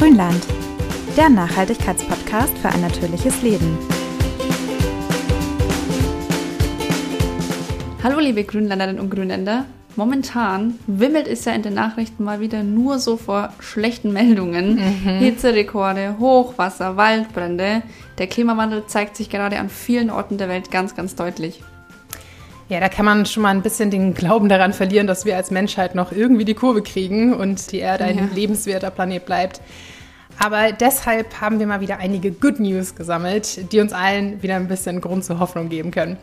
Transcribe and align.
Grünland, 0.00 0.46
der 1.14 1.28
Nachhaltigkeitspodcast 1.28 2.56
für 2.56 2.70
ein 2.70 2.80
natürliches 2.80 3.42
Leben. 3.42 3.76
Hallo 8.02 8.18
liebe 8.18 8.44
Grünländerinnen 8.44 8.98
und 8.98 9.10
Grünländer. 9.10 9.66
Momentan 9.96 10.78
wimmelt 10.86 11.26
es 11.28 11.44
ja 11.44 11.52
in 11.52 11.60
den 11.60 11.74
Nachrichten 11.74 12.24
mal 12.24 12.40
wieder 12.40 12.62
nur 12.62 12.98
so 12.98 13.18
vor 13.18 13.52
schlechten 13.60 14.14
Meldungen. 14.14 14.76
Mhm. 14.76 15.18
Hitzerekorde, 15.18 16.16
Hochwasser, 16.18 16.96
Waldbrände. 16.96 17.82
Der 18.16 18.26
Klimawandel 18.26 18.86
zeigt 18.86 19.16
sich 19.16 19.28
gerade 19.28 19.58
an 19.58 19.68
vielen 19.68 20.08
Orten 20.08 20.38
der 20.38 20.48
Welt 20.48 20.70
ganz, 20.70 20.94
ganz 20.94 21.14
deutlich. 21.14 21.62
Ja, 22.70 22.78
da 22.78 22.88
kann 22.88 23.04
man 23.04 23.26
schon 23.26 23.42
mal 23.42 23.48
ein 23.48 23.62
bisschen 23.62 23.90
den 23.90 24.14
Glauben 24.14 24.48
daran 24.48 24.72
verlieren, 24.72 25.08
dass 25.08 25.24
wir 25.24 25.34
als 25.34 25.50
Menschheit 25.50 25.96
noch 25.96 26.12
irgendwie 26.12 26.44
die 26.44 26.54
Kurve 26.54 26.82
kriegen 26.82 27.34
und 27.34 27.72
die 27.72 27.78
Erde 27.78 28.04
ein 28.04 28.16
ja. 28.16 28.28
lebenswerter 28.32 28.92
Planet 28.92 29.26
bleibt. 29.26 29.60
Aber 30.38 30.70
deshalb 30.70 31.40
haben 31.40 31.58
wir 31.58 31.66
mal 31.66 31.80
wieder 31.80 31.98
einige 31.98 32.30
Good 32.30 32.60
News 32.60 32.94
gesammelt, 32.94 33.72
die 33.72 33.80
uns 33.80 33.92
allen 33.92 34.40
wieder 34.44 34.54
ein 34.54 34.68
bisschen 34.68 35.00
Grund 35.00 35.24
zur 35.24 35.40
Hoffnung 35.40 35.68
geben 35.68 35.90
können. 35.90 36.16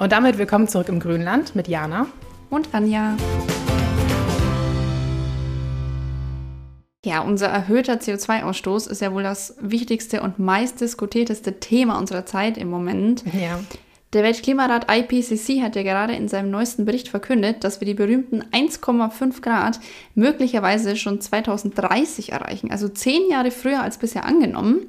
Und 0.00 0.10
damit 0.10 0.38
willkommen 0.38 0.66
zurück 0.66 0.88
im 0.88 0.98
Grünland 0.98 1.54
mit 1.54 1.68
Jana 1.68 2.08
und 2.50 2.74
Anja. 2.74 3.16
Ja, 7.04 7.20
unser 7.20 7.46
erhöhter 7.46 7.94
CO2-Ausstoß 7.94 8.90
ist 8.90 9.02
ja 9.02 9.14
wohl 9.14 9.22
das 9.22 9.54
wichtigste 9.60 10.22
und 10.22 10.40
meistdiskutierteste 10.40 11.60
Thema 11.60 11.96
unserer 11.96 12.26
Zeit 12.26 12.58
im 12.58 12.70
Moment. 12.70 13.22
Ja. 13.40 13.60
Der 14.12 14.22
Weltklimarat 14.24 14.88
IPCC 14.92 15.62
hat 15.62 15.74
ja 15.74 15.82
gerade 15.82 16.14
in 16.14 16.28
seinem 16.28 16.50
neuesten 16.50 16.84
Bericht 16.84 17.08
verkündet, 17.08 17.64
dass 17.64 17.80
wir 17.80 17.86
die 17.86 17.94
berühmten 17.94 18.42
1,5 18.42 19.40
Grad 19.40 19.80
möglicherweise 20.14 20.96
schon 20.96 21.22
2030 21.22 22.30
erreichen, 22.32 22.70
also 22.70 22.88
zehn 22.88 23.30
Jahre 23.30 23.50
früher 23.50 23.82
als 23.82 23.96
bisher 23.96 24.26
angenommen, 24.26 24.80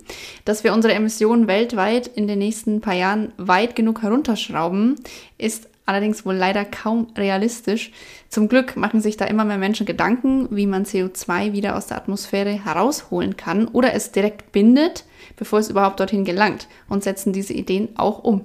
dass 0.43 0.65
wir 0.65 0.73
unsere 0.73 0.93
Emissionen 0.93 1.47
weltweit 1.47 2.07
in 2.07 2.27
den 2.27 2.39
nächsten 2.39 2.81
paar 2.81 2.95
Jahren 2.95 3.31
weit 3.37 3.77
genug 3.77 4.01
herunterschrauben, 4.01 4.95
ist 5.37 5.69
allerdings 5.85 6.25
wohl 6.25 6.35
leider 6.35 6.65
kaum 6.65 7.07
realistisch. 7.17 7.93
Zum 8.27 8.49
Glück 8.49 8.75
machen 8.75 8.99
sich 8.99 9.15
da 9.15 9.23
immer 9.23 9.45
mehr 9.45 9.57
Menschen 9.57 9.85
Gedanken, 9.85 10.49
wie 10.51 10.67
man 10.67 10.83
CO2 10.83 11.53
wieder 11.53 11.77
aus 11.77 11.87
der 11.87 11.95
Atmosphäre 11.95 12.65
herausholen 12.65 13.37
kann 13.37 13.69
oder 13.69 13.93
es 13.93 14.11
direkt 14.11 14.51
bindet, 14.51 15.05
bevor 15.37 15.59
es 15.59 15.69
überhaupt 15.69 16.01
dorthin 16.01 16.25
gelangt 16.25 16.67
und 16.89 17.03
setzen 17.03 17.31
diese 17.31 17.53
Ideen 17.53 17.87
auch 17.95 18.21
um. 18.21 18.41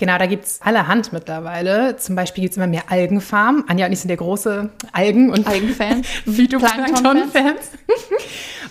Genau, 0.00 0.16
da 0.16 0.24
gibt 0.24 0.46
es 0.46 0.62
allerhand 0.62 1.12
mittlerweile. 1.12 1.94
Zum 1.98 2.16
Beispiel 2.16 2.40
gibt 2.40 2.52
es 2.52 2.56
immer 2.56 2.66
mehr 2.66 2.84
Algenfarmen. 2.88 3.64
Anja 3.68 3.84
und 3.84 3.92
ich 3.92 4.00
sind 4.00 4.08
ja 4.08 4.16
große 4.16 4.70
Algen- 4.92 5.28
und 5.28 5.46
Algenfans. 5.46 6.08
Phytoplankton-Fans. 6.24 7.70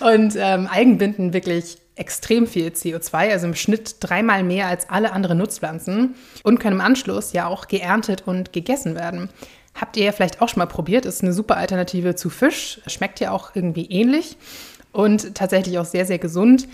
und 0.00 0.34
ähm, 0.36 0.68
Algen 0.68 0.98
binden 0.98 1.32
wirklich 1.32 1.78
extrem 1.94 2.48
viel 2.48 2.70
CO2, 2.70 3.30
also 3.30 3.46
im 3.46 3.54
Schnitt 3.54 3.98
dreimal 4.00 4.42
mehr 4.42 4.66
als 4.66 4.90
alle 4.90 5.12
anderen 5.12 5.38
Nutzpflanzen 5.38 6.16
und 6.42 6.58
können 6.58 6.80
im 6.80 6.84
Anschluss 6.84 7.32
ja 7.32 7.46
auch 7.46 7.68
geerntet 7.68 8.24
und 8.26 8.52
gegessen 8.52 8.96
werden. 8.96 9.28
Habt 9.80 9.96
ihr 9.96 10.06
ja 10.06 10.12
vielleicht 10.12 10.42
auch 10.42 10.48
schon 10.48 10.58
mal 10.58 10.66
probiert, 10.66 11.06
ist 11.06 11.22
eine 11.22 11.32
super 11.32 11.58
Alternative 11.58 12.16
zu 12.16 12.28
Fisch, 12.28 12.80
schmeckt 12.88 13.20
ja 13.20 13.30
auch 13.30 13.54
irgendwie 13.54 13.86
ähnlich 13.86 14.36
und 14.90 15.36
tatsächlich 15.36 15.78
auch 15.78 15.84
sehr, 15.84 16.06
sehr 16.06 16.18
gesund. 16.18 16.66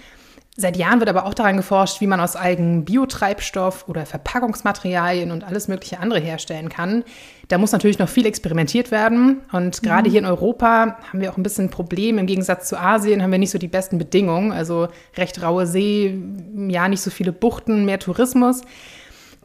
Seit 0.59 0.79
Jahren 0.79 1.01
wird 1.01 1.11
aber 1.11 1.27
auch 1.27 1.35
daran 1.35 1.59
geforscht, 1.59 2.01
wie 2.01 2.07
man 2.07 2.19
aus 2.19 2.35
Algen 2.35 2.87
Biotreibstoff 2.87 3.87
oder 3.89 4.07
Verpackungsmaterialien 4.07 5.31
und 5.31 5.45
alles 5.45 5.69
mögliche 5.69 6.01
andere 6.01 6.19
herstellen 6.19 6.71
kann. 6.71 7.05
Da 7.49 7.59
muss 7.59 7.73
natürlich 7.73 7.99
noch 7.99 8.09
viel 8.09 8.25
experimentiert 8.25 8.91
werden. 8.91 9.43
Und 9.53 9.83
gerade 9.83 10.09
mhm. 10.09 10.13
hier 10.13 10.21
in 10.21 10.27
Europa 10.27 10.97
haben 11.13 11.21
wir 11.21 11.31
auch 11.31 11.37
ein 11.37 11.43
bisschen 11.43 11.67
ein 11.67 11.71
Problem. 11.71 12.17
Im 12.17 12.27
Gegensatz 12.27 12.69
zu 12.69 12.81
Asien 12.81 13.23
haben 13.23 13.33
wir 13.33 13.39
nicht 13.39 13.51
so 13.51 13.59
die 13.59 13.69
besten 13.69 13.99
Bedingungen. 13.99 14.51
Also 14.51 14.89
recht 15.19 15.43
raue 15.43 15.67
See, 15.67 16.19
ja, 16.69 16.89
nicht 16.89 17.03
so 17.03 17.11
viele 17.11 17.33
Buchten, 17.33 17.85
mehr 17.85 17.99
Tourismus. 17.99 18.63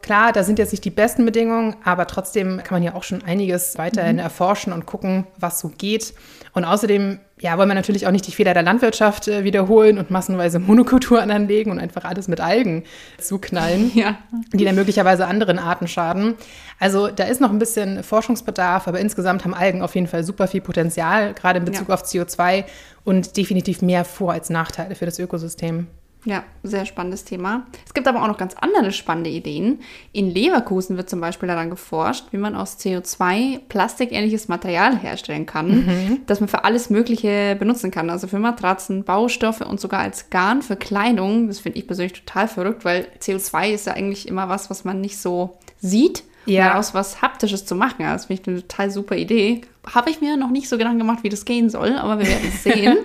Klar, 0.02 0.32
da 0.32 0.44
sind 0.44 0.60
jetzt 0.60 0.72
nicht 0.72 0.86
die 0.86 0.90
besten 0.90 1.26
Bedingungen, 1.26 1.76
aber 1.84 2.08
trotzdem 2.08 2.58
kann 2.64 2.78
man 2.78 2.84
ja 2.84 2.96
auch 2.96 3.04
schon 3.04 3.24
einiges 3.24 3.78
weiterhin 3.78 4.16
mhm. 4.16 4.22
erforschen 4.22 4.72
und 4.72 4.86
gucken, 4.86 5.28
was 5.38 5.60
so 5.60 5.70
geht. 5.78 6.14
Und 6.54 6.66
außerdem, 6.66 7.20
ja, 7.42 7.58
wollen 7.58 7.70
wir 7.70 7.76
natürlich 7.76 8.06
auch 8.06 8.12
nicht 8.12 8.28
die 8.28 8.32
Fehler 8.32 8.54
der 8.54 8.62
Landwirtschaft 8.62 9.28
äh, 9.28 9.44
wiederholen 9.44 9.98
und 9.98 10.12
massenweise 10.12 10.60
Monokulturen 10.60 11.32
anlegen 11.32 11.72
und 11.72 11.80
einfach 11.80 12.06
alles 12.06 12.28
mit 12.28 12.40
Algen 12.40 12.84
zuknallen, 13.18 13.92
ja. 13.96 14.20
die 14.54 14.64
dann 14.64 14.76
möglicherweise 14.76 15.26
anderen 15.26 15.58
Arten 15.58 15.88
schaden. 15.88 16.36
Also 16.80 17.08
da 17.08 17.24
ist 17.24 17.42
noch 17.42 17.50
ein 17.50 17.58
bisschen 17.58 18.04
Forschungsbedarf, 18.04 18.88
aber 18.88 19.00
insgesamt 19.00 19.44
haben 19.44 19.56
Algen 19.56 19.82
auf 19.82 19.96
jeden 19.96 20.08
Fall 20.08 20.24
super 20.24 20.48
viel 20.48 20.62
Potenzial, 20.62 21.34
gerade 21.34 21.58
in 21.58 21.66
Bezug 21.66 21.90
ja. 21.90 21.96
auf 21.96 22.04
CO2 22.04 22.64
und 23.04 23.36
definitiv 23.36 23.82
mehr 23.82 24.06
Vor- 24.06 24.34
als 24.34 24.52
Nachteile 24.52 24.94
für 24.94 25.06
das 25.06 25.18
Ökosystem. 25.18 25.88
Ja, 26.24 26.44
sehr 26.62 26.86
spannendes 26.86 27.24
Thema. 27.24 27.66
Es 27.84 27.96
gibt 27.96 28.08
aber 28.08 28.22
auch 28.22 28.28
noch 28.28 28.38
ganz 28.38 28.54
andere 28.54 28.92
spannende 28.92 29.32
Ideen. 29.32 29.80
In 30.12 30.30
Leverkusen 30.30 30.96
wird 30.96 31.10
zum 31.10 31.20
Beispiel 31.20 31.48
daran 31.48 31.72
geforscht, 31.72 32.26
wie 32.32 32.38
man 32.38 32.56
aus 32.56 32.78
CO2 32.78 33.60
plastikähnliches 33.68 34.48
Material 34.48 34.98
herstellen 34.98 35.48
kann, 35.48 35.86
mhm. 35.86 36.20
das 36.28 36.40
man 36.40 36.48
für 36.48 36.64
alles 36.64 36.92
Mögliche 36.92 37.56
benutzen 37.58 37.90
kann. 37.90 38.12
Also 38.12 38.28
für 38.28 38.38
Matratzen, 38.38 39.04
Baustoffe 39.04 39.62
und 39.62 39.80
sogar 39.80 40.02
als 40.02 40.30
Garn 40.30 40.62
für 40.62 40.76
Kleidung. 40.76 41.48
Das 41.48 41.60
finde 41.60 41.80
ich 41.80 41.88
persönlich 41.88 42.14
total 42.14 42.48
verrückt, 42.48 42.86
weil 42.86 43.08
CO2 43.20 43.72
ist 43.72 43.88
ja 43.88 43.94
eigentlich 43.94 44.28
immer 44.28 44.48
was, 44.48 44.70
was 44.70 44.84
man 44.84 45.02
nicht 45.02 45.18
so 45.18 45.58
sieht. 45.80 46.24
Ja. 46.46 46.70
Daraus 46.70 46.94
was 46.94 47.22
Haptisches 47.22 47.66
zu 47.66 47.76
machen. 47.76 47.98
Das 48.00 48.26
finde 48.26 48.42
ich 48.42 48.48
eine 48.48 48.62
total 48.62 48.92
super 48.92 49.16
Idee. 49.16 49.62
Habe 49.94 50.10
ich 50.10 50.22
mir 50.22 50.38
noch 50.38 50.50
nicht 50.50 50.70
so 50.70 50.78
Gedanken 50.78 51.00
gemacht, 51.00 51.20
wie 51.24 51.30
das 51.30 51.46
gehen 51.46 51.70
soll, 51.70 51.98
aber 51.98 52.20
wir 52.20 52.28
werden 52.28 52.52
es 52.54 52.64
sehen. 52.64 52.98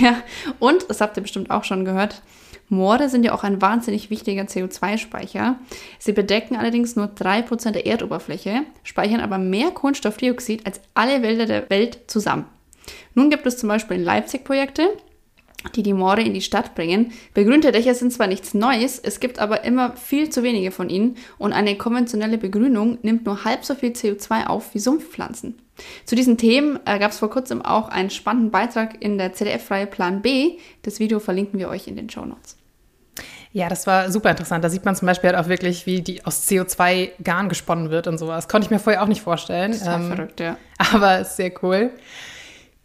ja. 0.00 0.16
Und, 0.58 0.88
das 0.88 1.00
habt 1.00 1.16
ihr 1.16 1.22
bestimmt 1.22 1.50
auch 1.50 1.64
schon 1.64 1.84
gehört, 1.84 2.22
Moore 2.68 3.08
sind 3.08 3.24
ja 3.24 3.32
auch 3.32 3.44
ein 3.44 3.60
wahnsinnig 3.60 4.10
wichtiger 4.10 4.42
CO2-Speicher. 4.44 5.56
Sie 5.98 6.12
bedecken 6.12 6.56
allerdings 6.56 6.96
nur 6.96 7.06
3% 7.06 7.72
der 7.72 7.86
Erdoberfläche, 7.86 8.62
speichern 8.82 9.20
aber 9.20 9.38
mehr 9.38 9.70
Kohlenstoffdioxid 9.70 10.66
als 10.66 10.80
alle 10.94 11.22
Wälder 11.22 11.46
der 11.46 11.68
Welt 11.70 12.00
zusammen. 12.06 12.46
Nun 13.14 13.30
gibt 13.30 13.46
es 13.46 13.58
zum 13.58 13.68
Beispiel 13.68 13.98
in 13.98 14.04
Leipzig 14.04 14.44
Projekte, 14.44 14.88
die 15.74 15.82
die 15.82 15.92
Moore 15.92 16.22
in 16.22 16.34
die 16.34 16.40
Stadt 16.40 16.74
bringen. 16.74 17.12
Begrünte 17.32 17.72
Dächer 17.72 17.94
sind 17.94 18.12
zwar 18.12 18.26
nichts 18.26 18.54
Neues, 18.54 18.98
es 18.98 19.20
gibt 19.20 19.38
aber 19.38 19.64
immer 19.64 19.96
viel 19.96 20.30
zu 20.30 20.42
wenige 20.42 20.70
von 20.70 20.90
ihnen 20.90 21.16
und 21.38 21.52
eine 21.52 21.76
konventionelle 21.76 22.38
Begrünung 22.38 22.98
nimmt 23.02 23.24
nur 23.24 23.44
halb 23.44 23.64
so 23.64 23.74
viel 23.74 23.90
CO2 23.90 24.46
auf 24.46 24.74
wie 24.74 24.78
Sumpfpflanzen. 24.78 25.58
Zu 26.04 26.14
diesen 26.14 26.38
Themen 26.38 26.78
äh, 26.84 26.98
gab 26.98 27.10
es 27.10 27.18
vor 27.18 27.30
kurzem 27.30 27.62
auch 27.62 27.88
einen 27.88 28.10
spannenden 28.10 28.50
Beitrag 28.50 29.02
in 29.02 29.18
der 29.18 29.32
ZDF-Reihe 29.32 29.86
Plan 29.86 30.22
B. 30.22 30.58
Das 30.82 31.00
Video 31.00 31.18
verlinken 31.18 31.58
wir 31.58 31.68
euch 31.68 31.88
in 31.88 31.96
den 31.96 32.08
Show 32.08 32.24
Notes. 32.24 32.56
Ja, 33.52 33.68
das 33.68 33.86
war 33.86 34.10
super 34.10 34.30
interessant. 34.30 34.64
Da 34.64 34.68
sieht 34.68 34.84
man 34.84 34.96
zum 34.96 35.06
Beispiel 35.06 35.30
halt 35.30 35.38
auch 35.38 35.48
wirklich, 35.48 35.86
wie 35.86 36.02
die 36.02 36.24
aus 36.24 36.48
CO2 36.48 37.10
Garn 37.22 37.48
gesponnen 37.48 37.90
wird 37.90 38.08
und 38.08 38.18
sowas. 38.18 38.48
Konnte 38.48 38.66
ich 38.66 38.70
mir 38.70 38.80
vorher 38.80 39.02
auch 39.02 39.06
nicht 39.06 39.22
vorstellen. 39.22 39.70
Das 39.70 39.86
war 39.86 40.00
ähm, 40.00 40.08
verrückt, 40.08 40.40
ja. 40.40 40.56
Aber 40.92 41.20
ist 41.20 41.36
sehr 41.36 41.52
cool. 41.62 41.90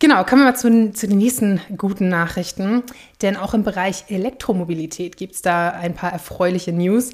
Genau, 0.02 0.24
kommen 0.24 0.44
wir 0.44 0.52
mal 0.52 0.56
zu, 0.56 0.94
zu, 0.94 1.10
den 1.10 1.18
nächsten 1.18 1.60
guten 1.78 2.08
Nachrichten. 2.08 2.84
Denn 3.22 3.36
auch 3.36 3.54
im 3.54 3.64
Bereich 3.64 4.06
Elektromobilität 4.08 5.18
gibt 5.18 5.36
es 5.36 5.42
da 5.42 5.72
ein 5.72 5.94
paar 5.94 6.14
erfreuliche 6.14 6.72
News. 6.72 7.12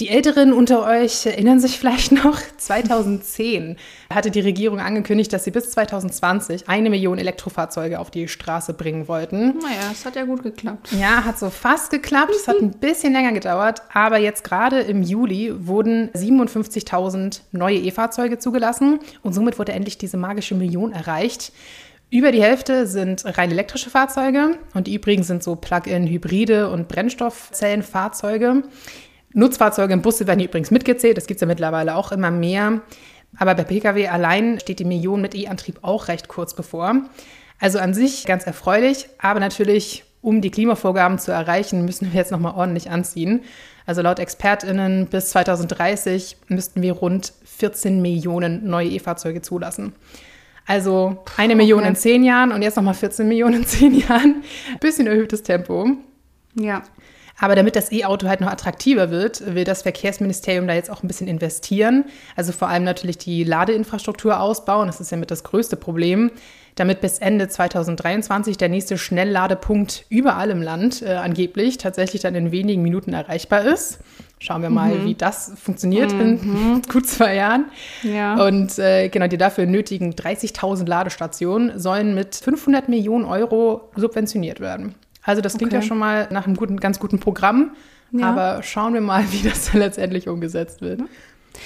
Die 0.00 0.08
Älteren 0.08 0.52
unter 0.52 0.84
euch 0.84 1.24
erinnern 1.24 1.60
sich 1.60 1.78
vielleicht 1.78 2.12
noch, 2.12 2.40
2010 2.56 3.76
hatte 4.12 4.30
die 4.30 4.40
Regierung 4.40 4.80
angekündigt, 4.80 5.32
dass 5.34 5.44
sie 5.44 5.50
bis 5.50 5.70
2020 5.70 6.66
eine 6.66 6.88
Million 6.88 7.18
Elektrofahrzeuge 7.18 8.00
auf 8.00 8.10
die 8.10 8.26
Straße 8.26 8.72
bringen 8.72 9.06
wollten. 9.06 9.58
Naja, 9.58 9.92
es 9.92 10.06
hat 10.06 10.16
ja 10.16 10.24
gut 10.24 10.42
geklappt. 10.42 10.88
Ja, 10.98 11.24
hat 11.24 11.38
so 11.38 11.50
fast 11.50 11.90
geklappt. 11.90 12.32
Es 12.34 12.48
hat 12.48 12.56
ein 12.56 12.70
bisschen 12.70 13.12
länger 13.12 13.32
gedauert, 13.32 13.82
aber 13.92 14.16
jetzt 14.18 14.42
gerade 14.42 14.80
im 14.80 15.02
Juli 15.02 15.52
wurden 15.54 16.08
57.000 16.10 17.42
neue 17.52 17.78
E-Fahrzeuge 17.78 18.38
zugelassen 18.38 18.98
und 19.22 19.34
somit 19.34 19.58
wurde 19.58 19.72
endlich 19.72 19.98
diese 19.98 20.16
magische 20.16 20.54
Million 20.54 20.90
erreicht. 20.90 21.52
Über 22.10 22.30
die 22.30 22.42
Hälfte 22.42 22.86
sind 22.86 23.24
rein 23.38 23.50
elektrische 23.50 23.90
Fahrzeuge 23.90 24.58
und 24.74 24.86
die 24.86 24.94
übrigen 24.94 25.22
sind 25.22 25.42
so 25.42 25.56
Plug-in-Hybride 25.56 26.70
und 26.70 26.86
Brennstoffzellenfahrzeuge. 26.88 28.62
Nutzfahrzeuge 29.32 29.94
und 29.94 30.02
Busse 30.02 30.26
werden 30.26 30.40
übrigens 30.40 30.70
mitgezählt. 30.70 31.16
Das 31.16 31.26
gibt 31.26 31.38
es 31.38 31.40
ja 31.40 31.48
mittlerweile 31.48 31.96
auch 31.96 32.12
immer 32.12 32.30
mehr. 32.30 32.82
Aber 33.36 33.54
bei 33.56 33.64
Pkw 33.64 34.06
allein 34.08 34.60
steht 34.60 34.78
die 34.78 34.84
Million 34.84 35.20
mit 35.20 35.34
E-Antrieb 35.34 35.80
auch 35.82 36.06
recht 36.06 36.28
kurz 36.28 36.54
bevor. 36.54 37.02
Also 37.58 37.78
an 37.78 37.94
sich 37.94 38.26
ganz 38.26 38.46
erfreulich, 38.46 39.08
aber 39.18 39.40
natürlich, 39.40 40.04
um 40.22 40.40
die 40.40 40.50
Klimavorgaben 40.50 41.18
zu 41.18 41.32
erreichen, 41.32 41.84
müssen 41.84 42.12
wir 42.12 42.20
jetzt 42.20 42.30
nochmal 42.30 42.54
ordentlich 42.54 42.90
anziehen. 42.90 43.42
Also 43.86 44.02
laut 44.02 44.18
ExpertInnen 44.18 45.06
bis 45.06 45.30
2030 45.30 46.36
müssten 46.48 46.80
wir 46.80 46.92
rund 46.92 47.32
14 47.44 48.00
Millionen 48.00 48.68
neue 48.68 48.88
E-Fahrzeuge 48.88 49.42
zulassen. 49.42 49.94
Also 50.66 51.18
eine 51.36 51.52
okay. 51.52 51.56
Million 51.56 51.84
in 51.84 51.96
zehn 51.96 52.24
Jahren 52.24 52.52
und 52.52 52.62
jetzt 52.62 52.76
nochmal 52.76 52.94
14 52.94 53.28
Millionen 53.28 53.54
in 53.56 53.66
zehn 53.66 53.94
Jahren. 53.94 54.42
Bisschen 54.80 55.06
erhöhtes 55.06 55.42
Tempo. 55.42 55.88
Ja. 56.54 56.82
Aber 57.38 57.56
damit 57.56 57.74
das 57.74 57.90
E-Auto 57.90 58.28
halt 58.28 58.40
noch 58.40 58.50
attraktiver 58.50 59.10
wird, 59.10 59.54
will 59.54 59.64
das 59.64 59.82
Verkehrsministerium 59.82 60.68
da 60.68 60.74
jetzt 60.74 60.90
auch 60.90 61.02
ein 61.02 61.08
bisschen 61.08 61.26
investieren. 61.26 62.04
Also 62.36 62.52
vor 62.52 62.68
allem 62.68 62.84
natürlich 62.84 63.18
die 63.18 63.42
Ladeinfrastruktur 63.42 64.38
ausbauen. 64.38 64.86
Das 64.86 65.00
ist 65.00 65.10
ja 65.10 65.16
mit 65.16 65.32
das 65.32 65.42
größte 65.42 65.76
Problem. 65.76 66.30
Damit 66.76 67.00
bis 67.00 67.18
Ende 67.18 67.48
2023 67.48 68.56
der 68.56 68.68
nächste 68.68 68.98
Schnellladepunkt 68.98 70.06
überall 70.08 70.50
im 70.50 70.62
Land 70.62 71.02
äh, 71.02 71.14
angeblich 71.14 71.78
tatsächlich 71.78 72.22
dann 72.22 72.34
in 72.34 72.52
wenigen 72.52 72.82
Minuten 72.82 73.12
erreichbar 73.12 73.64
ist. 73.64 73.98
Schauen 74.44 74.60
wir 74.60 74.68
mal, 74.68 74.94
mhm. 74.94 75.06
wie 75.06 75.14
das 75.14 75.52
funktioniert 75.56 76.12
mhm. 76.12 76.20
in 76.20 76.82
gut 76.92 77.06
zwei 77.06 77.34
Jahren. 77.34 77.64
Ja. 78.02 78.46
Und 78.46 78.78
äh, 78.78 79.08
genau, 79.08 79.26
die 79.26 79.38
dafür 79.38 79.64
nötigen 79.64 80.12
30.000 80.12 80.86
Ladestationen 80.86 81.78
sollen 81.78 82.14
mit 82.14 82.34
500 82.34 82.90
Millionen 82.90 83.24
Euro 83.24 83.88
subventioniert 83.96 84.60
werden. 84.60 84.96
Also 85.22 85.40
das 85.40 85.56
klingt 85.56 85.72
okay. 85.72 85.80
ja 85.80 85.88
schon 85.88 85.96
mal 85.96 86.28
nach 86.30 86.46
einem 86.46 86.56
guten, 86.56 86.78
ganz 86.78 87.00
guten 87.00 87.20
Programm. 87.20 87.70
Ja. 88.12 88.26
Aber 88.30 88.62
schauen 88.62 88.92
wir 88.92 89.00
mal, 89.00 89.24
wie 89.30 89.48
das 89.48 89.70
dann 89.72 89.80
letztendlich 89.80 90.28
umgesetzt 90.28 90.82
wird. 90.82 91.00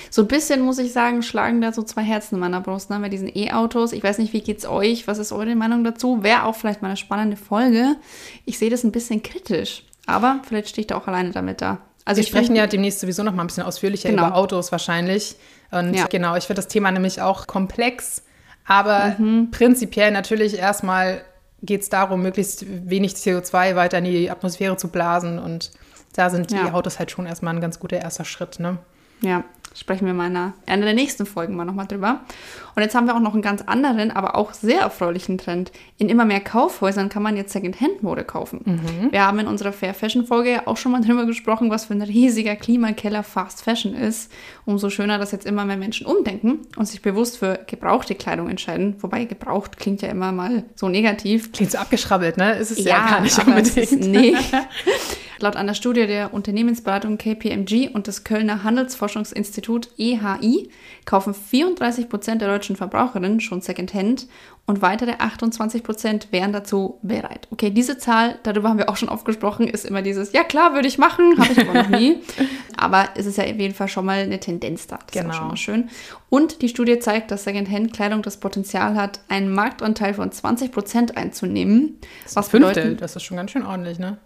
So 0.09 0.23
ein 0.23 0.29
bisschen, 0.29 0.61
muss 0.61 0.79
ich 0.79 0.93
sagen, 0.93 1.23
schlagen 1.25 1.61
da 1.61 1.73
so 1.73 1.83
zwei 1.83 2.03
Herzen 2.03 2.37
in 2.37 2.41
meiner 2.41 2.61
Brust 2.61 2.91
ne, 2.91 3.01
bei 3.01 3.09
diesen 3.09 3.29
E-Autos. 3.35 3.93
Ich 3.93 4.05
weiß 4.05 4.19
nicht, 4.19 4.33
wie 4.33 4.41
geht's 4.41 4.67
euch? 4.67 5.09
Was 5.09 5.19
ist 5.19 5.33
eure 5.33 5.57
Meinung 5.57 5.83
dazu? 5.83 6.23
Wäre 6.23 6.45
auch 6.45 6.55
vielleicht 6.55 6.81
mal 6.81 6.89
eine 6.89 6.97
spannende 6.97 7.37
Folge. 7.37 7.97
Ich 8.45 8.57
sehe 8.57 8.71
das 8.71 8.85
ein 8.85 8.93
bisschen 8.93 9.21
kritisch. 9.25 9.83
Aber 10.07 10.43
vielleicht 10.47 10.69
stehe 10.69 10.83
ich 10.83 10.87
da 10.87 10.97
auch 10.97 11.09
alleine 11.09 11.33
damit 11.33 11.61
da. 11.61 11.81
Also 12.09 12.21
wir 12.23 12.27
sprechen 12.27 12.57
ja 12.57 12.67
demnächst 12.67 13.01
sowieso 13.01 13.23
noch 13.23 13.35
mal 13.35 13.45
ein 13.45 13.49
bisschen 13.49 13.65
ausführlicher 13.65 14.09
genau. 14.09 14.29
über 14.29 14.37
Autos 14.37 14.73
wahrscheinlich. 14.73 15.37
Und 15.71 15.93
ja. 15.93 16.07
genau, 16.07 16.37
ich 16.37 16.45
finde 16.45 16.63
das 16.63 16.69
Thema 16.69 16.91
nämlich 16.91 17.21
auch 17.21 17.47
komplex. 17.47 18.23
Aber 18.65 19.15
mhm. 19.19 19.51
prinzipiell 19.51 20.11
natürlich 20.11 20.59
erstmal 20.59 21.21
geht 21.63 21.83
es 21.83 21.91
darum, 21.91 22.23
möglichst 22.23 22.65
wenig 22.89 23.13
CO2 23.13 23.77
weiter 23.77 23.99
in 23.99 24.05
die 24.05 24.31
Atmosphäre 24.31 24.79
zu 24.79 24.89
blasen. 24.89 25.39
Und 25.39 25.71
da 26.15 26.31
sind 26.31 26.51
ja. 26.51 26.65
die 26.65 26.71
Autos 26.73 26.99
halt 26.99 27.11
schon 27.11 27.27
erstmal 27.27 27.55
ein 27.55 27.61
ganz 27.61 27.79
guter 27.79 27.99
erster 27.99 28.25
Schritt. 28.25 28.59
Ne? 28.59 28.79
Ja, 29.21 29.45
sprechen 29.75 30.07
wir 30.07 30.15
mal 30.15 30.27
in 30.27 30.37
einer, 30.37 30.53
in 30.67 30.81
der 30.81 30.95
nächsten 30.95 31.27
Folge 31.27 31.53
mal 31.53 31.65
nochmal 31.65 31.87
drüber. 31.87 32.21
Und 32.75 32.83
jetzt 32.83 32.95
haben 32.95 33.07
wir 33.07 33.17
auch 33.17 33.21
noch 33.21 33.33
einen 33.33 33.43
ganz 33.43 33.63
anderen, 33.63 34.11
aber 34.11 34.37
auch 34.37 34.53
sehr 34.53 34.81
erfreulichen 34.81 35.37
Trend. 35.37 35.73
In 35.97 36.09
immer 36.09 36.25
mehr 36.25 36.41
Kaufhäusern 36.41 37.09
kann 37.09 37.23
man 37.23 37.37
jetzt 37.37 37.53
Second-Hand-Mode 37.53 38.25
kaufen. 38.25 38.61
Mhm. 38.65 39.13
Wir 39.13 39.27
haben 39.27 39.39
in 39.41 39.47
unserer 39.49 39.73
Fair 39.73 39.95
Fashion-Folge 39.95 40.53
ja 40.53 40.63
auch 40.67 40.77
schon 40.77 40.93
mal 40.93 41.01
drüber 41.05 41.27
gesprochen, 41.27 41.71
was 41.71 41.87
für 41.87 41.95
ein 41.95 42.03
riesiger 42.03 42.57
Klimakeller 42.57 43.23
Fast 43.23 43.63
Fashion 43.63 43.95
ist. 43.95 44.31
Umso 44.65 44.91
schöner, 44.91 45.19
dass 45.19 45.33
jetzt 45.33 45.47
immer 45.47 45.65
mehr 45.65 45.77
Menschen 45.77 46.07
umdenken 46.07 46.61
und 46.77 46.87
sich 46.87 47.03
bewusst 47.03 47.39
für 47.39 47.59
gebrauchte 47.67 48.15
Kleidung 48.15 48.49
entscheiden. 48.49 48.97
Wobei 49.01 49.25
gebraucht 49.25 49.77
klingt 49.77 50.03
ja 50.03 50.09
immer 50.09 50.33
mal 50.33 50.65
so 50.75 50.89
negativ. 50.89 51.53
Klingt 51.53 51.73
so 51.73 51.79
abgeschrabbelt, 51.79 52.37
ne? 52.37 52.53
Ist 52.53 52.71
es 52.71 52.85
ja, 52.85 52.99
ja 52.99 53.09
gar 53.09 53.21
nicht 53.21 53.39
unbedingt. 53.39 53.77
Ist, 53.77 54.01
nee. 54.01 54.37
Laut 55.41 55.55
einer 55.55 55.75
Studie 55.75 56.07
der 56.07 56.35
Unternehmensberatung 56.35 57.17
KPMG 57.17 57.91
und 57.93 58.09
des 58.09 58.25
Kölner 58.25 58.65
Handelsforschungsinstitut 58.65 59.89
EHI 59.97 60.69
kaufen 61.05 61.33
34 61.33 62.09
Prozent 62.09 62.43
der 62.43 62.49
deutschen 62.49 62.75
Verbraucherinnen 62.75 63.41
schon 63.41 63.61
Secondhand 63.61 64.27
und 64.67 64.83
weitere 64.83 65.13
28 65.13 65.83
Prozent 65.83 66.29
wären 66.31 66.53
dazu 66.53 66.99
bereit. 67.03 67.49
Okay, 67.51 67.71
diese 67.71 67.99
Zahl, 67.99 68.39
darüber 68.43 68.69
haben 68.69 68.79
wir 68.79 68.91
auch 68.91 68.97
schon 68.97 69.09
oft 69.09 69.25
gesprochen, 69.25 69.67
ist 69.67 69.87
immer 69.87 70.03
dieses, 70.03 70.33
ja 70.33 70.45
klar, 70.45 70.75
würde 70.75 70.89
ich 70.89 70.99
machen, 70.99 71.39
habe 71.39 71.53
ich 71.53 71.61
aber 71.61 71.83
noch 71.85 71.89
nie. 71.89 72.19
aber 72.77 73.09
es 73.15 73.25
ist 73.25 73.39
ja 73.39 73.45
auf 73.45 73.57
jeden 73.57 73.75
Fall 73.75 73.89
schon 73.89 74.05
mal 74.05 74.19
eine 74.19 74.41
Tendenz 74.41 74.87
da. 74.87 74.99
Das 75.07 75.13
genau. 75.13 75.31
ist 75.31 75.37
schon 75.37 75.49
mal 75.49 75.57
schön. 75.57 75.89
Und 76.29 76.61
die 76.61 76.69
Studie 76.69 76.99
zeigt, 76.99 77.31
dass 77.31 77.45
Secondhand-Kleidung 77.45 78.23
das 78.23 78.39
Potenzial 78.39 78.97
hat, 78.97 79.21
einen 79.29 79.55
Marktanteil 79.55 80.15
von 80.15 80.31
20 80.31 80.71
Prozent 80.73 81.17
einzunehmen. 81.17 81.99
Das 82.25 82.37
was 82.37 82.49
bedeutet, 82.51 83.01
das 83.01 83.17
ist 83.17 83.23
schon 83.23 83.37
ganz 83.37 83.53
schön 83.53 83.65
ordentlich, 83.65 83.99
ne? 83.99 84.19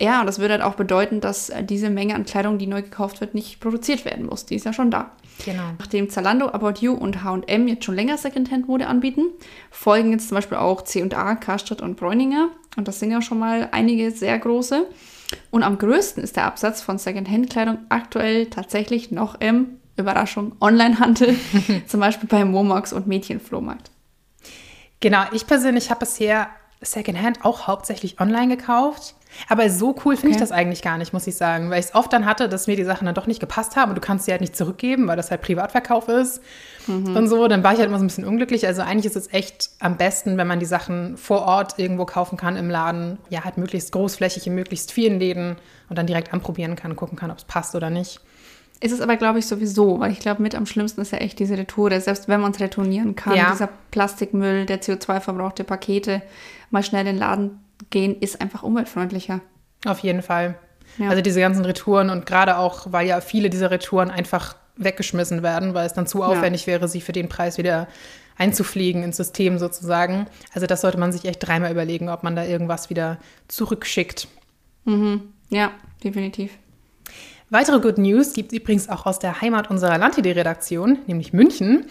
Ja, 0.00 0.20
und 0.20 0.26
das 0.26 0.40
würde 0.40 0.54
halt 0.54 0.62
auch 0.62 0.74
bedeuten, 0.74 1.20
dass 1.20 1.50
äh, 1.50 1.62
diese 1.62 1.88
Menge 1.88 2.14
an 2.14 2.24
Kleidung, 2.24 2.58
die 2.58 2.66
neu 2.66 2.82
gekauft 2.82 3.20
wird, 3.20 3.34
nicht 3.34 3.60
produziert 3.60 4.04
werden 4.04 4.26
muss. 4.26 4.44
Die 4.44 4.56
ist 4.56 4.66
ja 4.66 4.72
schon 4.72 4.90
da. 4.90 5.12
Genau. 5.44 5.62
Nachdem 5.78 6.10
Zalando, 6.10 6.48
About 6.48 6.80
You 6.80 6.94
und 6.94 7.22
H&M 7.22 7.68
jetzt 7.68 7.84
schon 7.84 7.94
länger 7.94 8.18
Secondhand-Mode 8.18 8.86
anbieten, 8.86 9.26
folgen 9.70 10.12
jetzt 10.12 10.28
zum 10.28 10.36
Beispiel 10.36 10.58
auch 10.58 10.82
C&A, 10.82 11.34
Karstadt 11.36 11.80
und 11.80 11.96
Bräuninger. 11.96 12.48
Und 12.76 12.88
das 12.88 12.98
sind 12.98 13.12
ja 13.12 13.22
schon 13.22 13.38
mal 13.38 13.68
einige 13.70 14.10
sehr 14.10 14.38
große. 14.38 14.86
Und 15.50 15.62
am 15.62 15.78
größten 15.78 16.22
ist 16.22 16.36
der 16.36 16.46
Absatz 16.46 16.82
von 16.82 16.98
Secondhand-Kleidung 16.98 17.78
aktuell 17.88 18.46
tatsächlich 18.46 19.10
noch 19.10 19.40
im, 19.40 19.78
Überraschung, 19.96 20.56
Onlinehandel. 20.60 21.36
zum 21.86 22.00
Beispiel 22.00 22.28
bei 22.28 22.44
Momox 22.44 22.92
und 22.92 23.06
Mädchenflohmarkt. 23.06 23.90
Genau, 25.00 25.22
ich 25.32 25.46
persönlich 25.46 25.90
habe 25.90 26.00
bisher 26.00 26.48
Secondhand 26.80 27.44
auch 27.44 27.66
hauptsächlich 27.66 28.20
online 28.20 28.56
gekauft. 28.56 29.14
Aber 29.48 29.68
so 29.70 29.94
cool 30.04 30.16
finde 30.16 30.28
okay. 30.28 30.36
ich 30.36 30.40
das 30.40 30.52
eigentlich 30.52 30.82
gar 30.82 30.98
nicht, 30.98 31.12
muss 31.12 31.26
ich 31.26 31.36
sagen, 31.36 31.70
weil 31.70 31.80
ich 31.80 31.86
es 31.86 31.94
oft 31.94 32.12
dann 32.12 32.26
hatte, 32.26 32.48
dass 32.48 32.66
mir 32.66 32.76
die 32.76 32.84
Sachen 32.84 33.06
dann 33.06 33.14
doch 33.14 33.26
nicht 33.26 33.40
gepasst 33.40 33.76
haben 33.76 33.90
und 33.90 33.96
du 33.96 34.00
kannst 34.00 34.26
sie 34.26 34.32
halt 34.32 34.40
nicht 34.40 34.56
zurückgeben, 34.56 35.06
weil 35.06 35.16
das 35.16 35.30
halt 35.30 35.42
Privatverkauf 35.42 36.08
ist 36.08 36.42
mhm. 36.86 37.16
und 37.16 37.28
so. 37.28 37.48
Dann 37.48 37.62
war 37.62 37.72
ich 37.72 37.78
halt 37.78 37.88
immer 37.88 37.98
so 37.98 38.04
ein 38.04 38.08
bisschen 38.08 38.24
unglücklich. 38.24 38.66
Also 38.66 38.82
eigentlich 38.82 39.06
ist 39.06 39.16
es 39.16 39.32
echt 39.32 39.70
am 39.80 39.96
besten, 39.96 40.36
wenn 40.36 40.46
man 40.46 40.60
die 40.60 40.66
Sachen 40.66 41.16
vor 41.16 41.42
Ort 41.42 41.78
irgendwo 41.78 42.04
kaufen 42.04 42.36
kann 42.36 42.56
im 42.56 42.70
Laden. 42.70 43.18
Ja, 43.28 43.44
halt 43.44 43.58
möglichst 43.58 43.92
großflächig 43.92 44.46
in 44.46 44.54
möglichst 44.54 44.92
vielen 44.92 45.18
Läden 45.18 45.56
und 45.88 45.98
dann 45.98 46.06
direkt 46.06 46.32
anprobieren 46.32 46.76
kann, 46.76 46.96
gucken 46.96 47.16
kann, 47.16 47.30
ob 47.30 47.38
es 47.38 47.44
passt 47.44 47.74
oder 47.74 47.90
nicht. 47.90 48.20
Ist 48.80 48.92
es 48.92 49.00
aber, 49.00 49.16
glaube 49.16 49.38
ich, 49.38 49.46
sowieso, 49.46 50.00
weil 50.00 50.10
ich 50.10 50.18
glaube, 50.18 50.42
mit 50.42 50.54
am 50.54 50.66
schlimmsten 50.66 51.00
ist 51.00 51.12
ja 51.12 51.18
echt 51.18 51.38
diese 51.38 51.56
Retour, 51.56 51.98
selbst 52.00 52.28
wenn 52.28 52.40
man 52.40 52.52
es 52.52 52.60
retournieren 52.60 53.14
kann, 53.14 53.36
ja. 53.36 53.52
dieser 53.52 53.68
Plastikmüll, 53.90 54.66
der 54.66 54.82
CO2 54.82 55.52
der 55.54 55.64
Pakete, 55.64 56.22
mal 56.70 56.82
schnell 56.82 57.02
in 57.02 57.14
den 57.14 57.18
Laden 57.18 57.63
gehen, 57.90 58.16
ist 58.20 58.40
einfach 58.40 58.62
umweltfreundlicher. 58.62 59.40
Auf 59.86 60.00
jeden 60.00 60.22
Fall. 60.22 60.58
Ja. 60.98 61.08
Also 61.08 61.22
diese 61.22 61.40
ganzen 61.40 61.64
Retouren 61.64 62.10
und 62.10 62.26
gerade 62.26 62.58
auch, 62.58 62.92
weil 62.92 63.06
ja 63.06 63.20
viele 63.20 63.50
dieser 63.50 63.70
Retouren 63.70 64.10
einfach 64.10 64.56
weggeschmissen 64.76 65.42
werden, 65.42 65.74
weil 65.74 65.86
es 65.86 65.92
dann 65.92 66.06
zu 66.06 66.22
aufwendig 66.22 66.62
ja. 66.62 66.66
wäre, 66.68 66.88
sie 66.88 67.00
für 67.00 67.12
den 67.12 67.28
Preis 67.28 67.58
wieder 67.58 67.88
einzufliegen 68.36 69.02
ins 69.02 69.16
System 69.16 69.58
sozusagen. 69.58 70.26
Also 70.52 70.66
das 70.66 70.80
sollte 70.80 70.98
man 70.98 71.12
sich 71.12 71.24
echt 71.24 71.46
dreimal 71.46 71.70
überlegen, 71.70 72.08
ob 72.08 72.22
man 72.22 72.34
da 72.34 72.44
irgendwas 72.44 72.90
wieder 72.90 73.18
zurückschickt. 73.48 74.28
Mhm. 74.84 75.32
Ja, 75.50 75.72
definitiv. 76.02 76.52
Weitere 77.50 77.78
Good 77.80 77.98
News 77.98 78.32
gibt 78.32 78.52
es 78.52 78.58
übrigens 78.58 78.88
auch 78.88 79.06
aus 79.06 79.18
der 79.18 79.40
Heimat 79.40 79.70
unserer 79.70 79.98
Landidee-Redaktion, 79.98 80.98
nämlich 81.06 81.32
München. 81.32 81.86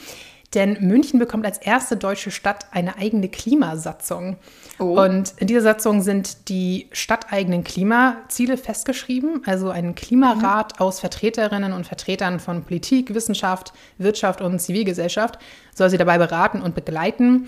Denn 0.54 0.78
München 0.82 1.20
bekommt 1.20 1.46
als 1.46 1.58
erste 1.58 1.98
deutsche 1.98 2.30
Stadt 2.30 2.68
eine 2.72 2.98
eigene 2.98 3.28
Klimasatzung. 3.30 4.38
Oh. 4.80 5.02
Und 5.02 5.34
in 5.38 5.48
dieser 5.48 5.62
Satzung 5.62 6.02
sind 6.02 6.50
die 6.50 6.90
stadteigenen 6.92 7.64
Klimaziele 7.64 8.58
festgeschrieben, 8.58 9.42
also 9.46 9.70
ein 9.70 9.96
Klimarat 9.96 10.80
mhm. 10.80 10.86
aus 10.86 11.00
Vertreterinnen 11.00 11.74
und 11.74 11.88
Vertretern 11.88 12.40
von 12.40 12.64
Politik, 12.64 13.14
Wissenschaft, 13.14 13.74
Wirtschaft 13.98 14.42
und 14.42 14.60
Zivilgesellschaft 14.60 15.40
soll 15.74 15.90
sie 15.90 15.98
dabei 15.98 16.18
beraten 16.18 16.62
und 16.62 16.76
begleiten. 16.76 17.48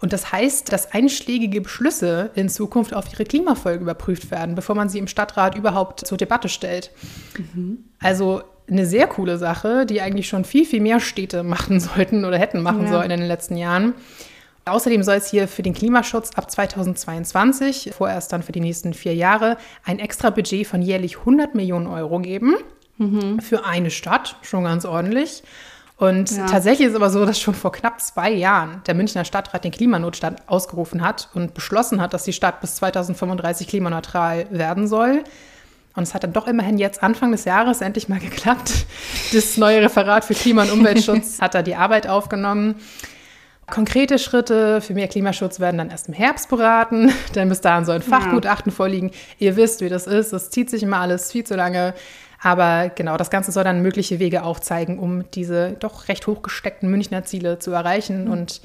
Und 0.00 0.12
das 0.12 0.30
heißt, 0.30 0.72
dass 0.72 0.92
einschlägige 0.92 1.62
Beschlüsse 1.62 2.30
in 2.34 2.48
Zukunft 2.48 2.92
auf 2.92 3.10
ihre 3.12 3.24
Klimafolge 3.24 3.82
überprüft 3.82 4.30
werden, 4.30 4.54
bevor 4.54 4.74
man 4.74 4.90
sie 4.90 4.98
im 4.98 5.06
Stadtrat 5.06 5.56
überhaupt 5.56 6.06
zur 6.06 6.18
Debatte 6.18 6.48
stellt. 6.48 6.90
Mhm. 7.54 7.84
Also 7.98 8.42
eine 8.70 8.86
sehr 8.86 9.06
coole 9.06 9.38
Sache, 9.38 9.86
die 9.86 10.00
eigentlich 10.00 10.28
schon 10.28 10.44
viel, 10.44 10.64
viel 10.64 10.80
mehr 10.80 11.00
Städte 11.00 11.42
machen 11.42 11.80
sollten 11.80 12.24
oder 12.24 12.38
hätten 12.38 12.62
machen 12.62 12.84
ja. 12.84 12.92
sollen 12.92 13.10
in 13.10 13.20
den 13.20 13.28
letzten 13.28 13.56
Jahren. 13.56 13.94
Außerdem 14.64 15.04
soll 15.04 15.16
es 15.16 15.30
hier 15.30 15.46
für 15.46 15.62
den 15.62 15.74
Klimaschutz 15.74 16.32
ab 16.34 16.50
2022, 16.50 17.92
vorerst 17.96 18.32
dann 18.32 18.42
für 18.42 18.50
die 18.50 18.60
nächsten 18.60 18.94
vier 18.94 19.14
Jahre, 19.14 19.58
ein 19.84 20.00
extra 20.00 20.30
Budget 20.30 20.66
von 20.66 20.82
jährlich 20.82 21.18
100 21.18 21.54
Millionen 21.54 21.86
Euro 21.86 22.18
geben. 22.18 22.56
Mhm. 22.98 23.38
Für 23.40 23.64
eine 23.64 23.90
Stadt, 23.90 24.36
schon 24.42 24.64
ganz 24.64 24.84
ordentlich. 24.84 25.44
Und 25.98 26.32
ja. 26.32 26.46
tatsächlich 26.46 26.88
ist 26.88 26.96
aber 26.96 27.10
so, 27.10 27.24
dass 27.24 27.40
schon 27.40 27.54
vor 27.54 27.70
knapp 27.72 28.00
zwei 28.00 28.30
Jahren 28.30 28.82
der 28.86 28.94
Münchner 28.94 29.24
Stadtrat 29.24 29.64
den 29.64 29.70
Klimanotstand 29.70 30.42
ausgerufen 30.48 31.00
hat 31.00 31.28
und 31.32 31.54
beschlossen 31.54 32.00
hat, 32.00 32.12
dass 32.12 32.24
die 32.24 32.32
Stadt 32.32 32.60
bis 32.60 32.74
2035 32.76 33.68
klimaneutral 33.68 34.46
werden 34.50 34.88
soll. 34.88 35.22
Und 35.96 36.02
es 36.02 36.14
hat 36.14 36.22
dann 36.22 36.32
doch 36.34 36.46
immerhin 36.46 36.78
jetzt 36.78 37.02
Anfang 37.02 37.32
des 37.32 37.46
Jahres 37.46 37.80
endlich 37.80 38.08
mal 38.08 38.20
geklappt. 38.20 38.86
Das 39.32 39.56
neue 39.56 39.80
Referat 39.82 40.24
für 40.24 40.34
Klima- 40.34 40.62
und 40.62 40.70
Umweltschutz 40.70 41.38
hat 41.40 41.54
da 41.54 41.62
die 41.62 41.74
Arbeit 41.74 42.06
aufgenommen. 42.06 42.76
Konkrete 43.68 44.20
Schritte 44.20 44.80
für 44.80 44.94
mehr 44.94 45.08
Klimaschutz 45.08 45.58
werden 45.58 45.78
dann 45.78 45.90
erst 45.90 46.06
im 46.06 46.14
Herbst 46.14 46.48
beraten, 46.48 47.10
denn 47.34 47.48
bis 47.48 47.62
dahin 47.62 47.84
soll 47.84 47.96
ein 47.96 48.02
Fachgutachten 48.02 48.70
ja. 48.70 48.76
vorliegen. 48.76 49.10
Ihr 49.38 49.56
wisst, 49.56 49.80
wie 49.80 49.88
das 49.88 50.06
ist. 50.06 50.32
Es 50.32 50.50
zieht 50.50 50.70
sich 50.70 50.84
immer 50.84 50.98
alles 50.98 51.32
viel 51.32 51.44
zu 51.44 51.56
lange. 51.56 51.94
Aber 52.40 52.90
genau, 52.94 53.16
das 53.16 53.30
Ganze 53.30 53.50
soll 53.50 53.64
dann 53.64 53.82
mögliche 53.82 54.20
Wege 54.20 54.44
aufzeigen, 54.44 54.98
um 54.98 55.28
diese 55.32 55.72
doch 55.72 56.08
recht 56.08 56.26
hochgesteckten 56.26 56.88
Münchner 56.88 57.24
Ziele 57.24 57.58
zu 57.58 57.72
erreichen. 57.72 58.26
Mhm. 58.26 58.30
Und 58.30 58.60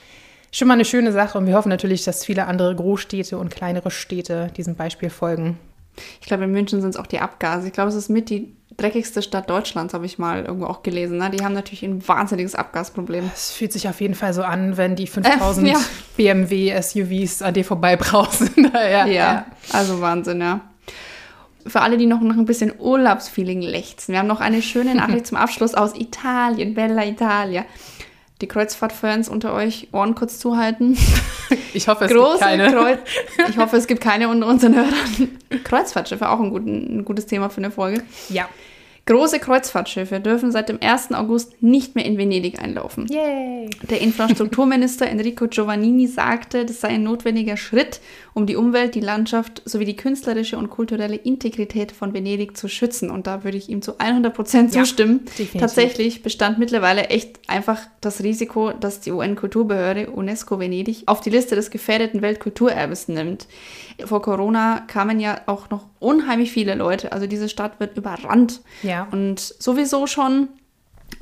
schon 0.52 0.68
mal 0.68 0.76
eine 0.76 0.86
schöne 0.86 1.12
Sache. 1.12 1.38
Und 1.38 1.48
wir 1.48 1.56
hoffen 1.56 1.70
natürlich, 1.70 2.04
dass 2.04 2.26
viele 2.26 2.46
andere 2.46 2.76
Großstädte 2.76 3.38
und 3.38 3.50
kleinere 3.50 3.90
Städte 3.90 4.52
diesem 4.56 4.76
Beispiel 4.76 5.10
folgen. 5.10 5.58
Ich 6.22 6.28
glaube, 6.28 6.46
in 6.46 6.52
München 6.52 6.82
sind 6.82 6.92
es 6.92 6.98
auch 6.98 7.08
die 7.08 7.20
Abgase. 7.20 7.68
Ich 7.68 7.74
glaube, 7.74 7.90
es 7.90 7.96
ist 7.96 8.10
mit 8.10 8.30
die 8.30 8.56
dreckigste 8.78 9.22
Stadt 9.22 9.50
Deutschlands, 9.50 9.94
habe 9.94 10.06
ich 10.06 10.18
mal 10.18 10.46
irgendwo 10.46 10.66
auch 10.66 10.84
gelesen. 10.84 11.18
Ne? 11.18 11.30
Die 11.30 11.44
haben 11.44 11.54
natürlich 11.54 11.84
ein 11.84 12.08
wahnsinniges 12.08 12.56
Abgasproblem. 12.56 13.30
Es 13.34 13.52
fühlt 13.52 13.74
sich 13.74 13.88
auf 13.88 14.02
jeden 14.02 14.16
Fall 14.16 14.34
so 14.34 14.44
an, 14.44 14.78
wenn 14.78 14.96
die 14.96 15.08
5000 15.08 15.68
äh, 15.68 15.72
ja. 15.72 15.80
BMW-SUVs 16.18 17.42
an 17.42 17.54
dir 17.54 17.66
vorbeibrausen. 17.66 18.72
ja, 18.74 19.06
ja, 19.06 19.46
also 19.72 20.02
Wahnsinn, 20.02 20.42
ja. 20.42 20.62
Für 21.68 21.82
alle, 21.82 21.98
die 21.98 22.08
noch 22.08 22.22
nach 22.22 22.38
ein 22.38 22.46
bisschen 22.46 22.74
Urlaubsfeeling 22.80 23.62
lechzen. 23.62 24.14
Wir 24.14 24.20
haben 24.20 24.28
noch 24.28 24.42
eine 24.42 24.64
schöne 24.64 24.96
Nachricht 24.96 25.28
zum 25.28 25.38
Abschluss 25.38 25.76
aus 25.76 25.96
Italien, 25.96 26.74
Bella 26.74 27.06
Italia. 27.06 27.66
Die 28.42 28.48
Kreuzfahrtfans 28.48 29.30
unter 29.30 29.54
euch 29.54 29.88
Ohren 29.92 30.16
kurz 30.16 30.40
zuhalten. 30.40 30.98
Ich 31.74 31.90
hoffe, 31.90 32.06
es 32.06 32.12
Große 32.12 32.32
gibt 32.32 32.40
keine. 32.40 32.72
Kreuz 32.72 33.00
ich 33.50 33.58
hoffe, 33.58 33.76
es 33.76 33.86
gibt 33.86 34.00
keine 34.00 34.30
unter 34.30 34.48
unseren 34.48 34.74
Hörern. 34.74 35.38
Kreuzfahrtschiffe, 35.66 36.30
auch 36.30 36.40
ein, 36.40 36.50
guten, 36.50 37.00
ein 37.00 37.06
gutes 37.06 37.26
Thema 37.26 37.50
für 37.50 37.58
eine 37.58 37.72
Folge. 37.72 38.04
Ja. 38.30 38.48
Große 39.12 39.40
Kreuzfahrtschiffe 39.40 40.22
dürfen 40.22 40.52
seit 40.52 40.70
dem 40.70 40.80
1. 40.82 41.12
August 41.12 41.62
nicht 41.62 41.96
mehr 41.96 42.06
in 42.06 42.18
Venedig 42.18 42.62
einlaufen. 42.62 43.08
Yay. 43.08 43.70
Der 43.90 44.00
Infrastrukturminister 44.00 45.06
Enrico 45.06 45.48
Giovannini 45.48 46.08
sagte, 46.08 46.66
das 46.66 46.80
sei 46.80 46.90
ein 46.90 47.04
notwendiger 47.04 47.58
Schritt, 47.58 48.00
um 48.34 48.46
die 48.46 48.56
Umwelt, 48.56 48.96
die 48.96 49.02
Landschaft 49.02 49.62
sowie 49.66 49.84
die 49.84 49.98
künstlerische 49.98 50.58
und 50.58 50.70
kulturelle 50.70 51.18
Integrität 51.18 51.92
von 51.92 52.14
Venedig 52.14 52.56
zu 52.56 52.70
schützen. 52.70 53.12
Und 53.12 53.28
da 53.28 53.44
würde 53.44 53.58
ich 53.58 53.68
ihm 53.68 53.82
zu 53.82 54.00
100 54.00 54.34
Prozent 54.34 54.74
Ja, 54.74 54.82
zustimmen. 54.82 55.26
definitiv. 55.26 55.60
Tatsächlich 55.60 56.24
bestand 56.24 56.58
mittlerweile 56.58 57.08
echt 57.10 57.40
einfach 57.50 57.80
das 58.00 58.24
Risiko, 58.24 58.72
dass 58.72 59.02
die 59.02 59.12
UN-Kulturbehörde 59.12 60.10
UNESCO 60.10 60.58
Venedig 60.58 61.04
auf 61.08 61.20
die 61.20 61.32
Liste 61.32 61.56
des 61.56 61.70
gefährdeten 61.70 62.22
Weltkulturerbes 62.22 63.10
nimmt. 63.10 63.48
Vor 64.06 64.22
Corona 64.22 64.86
kamen 64.88 65.20
ja 65.20 65.42
auch 65.48 65.70
noch 65.70 65.91
unheimlich 66.02 66.52
viele 66.52 66.76
Leute. 66.76 67.12
Also 67.12 67.28
diese 67.28 67.48
Stadt 67.48 67.80
wird 67.80 67.96
überrannt. 67.96 68.62
Ja. 68.84 69.08
Und 69.12 69.40
sowieso 69.40 70.08
schon, 70.08 70.50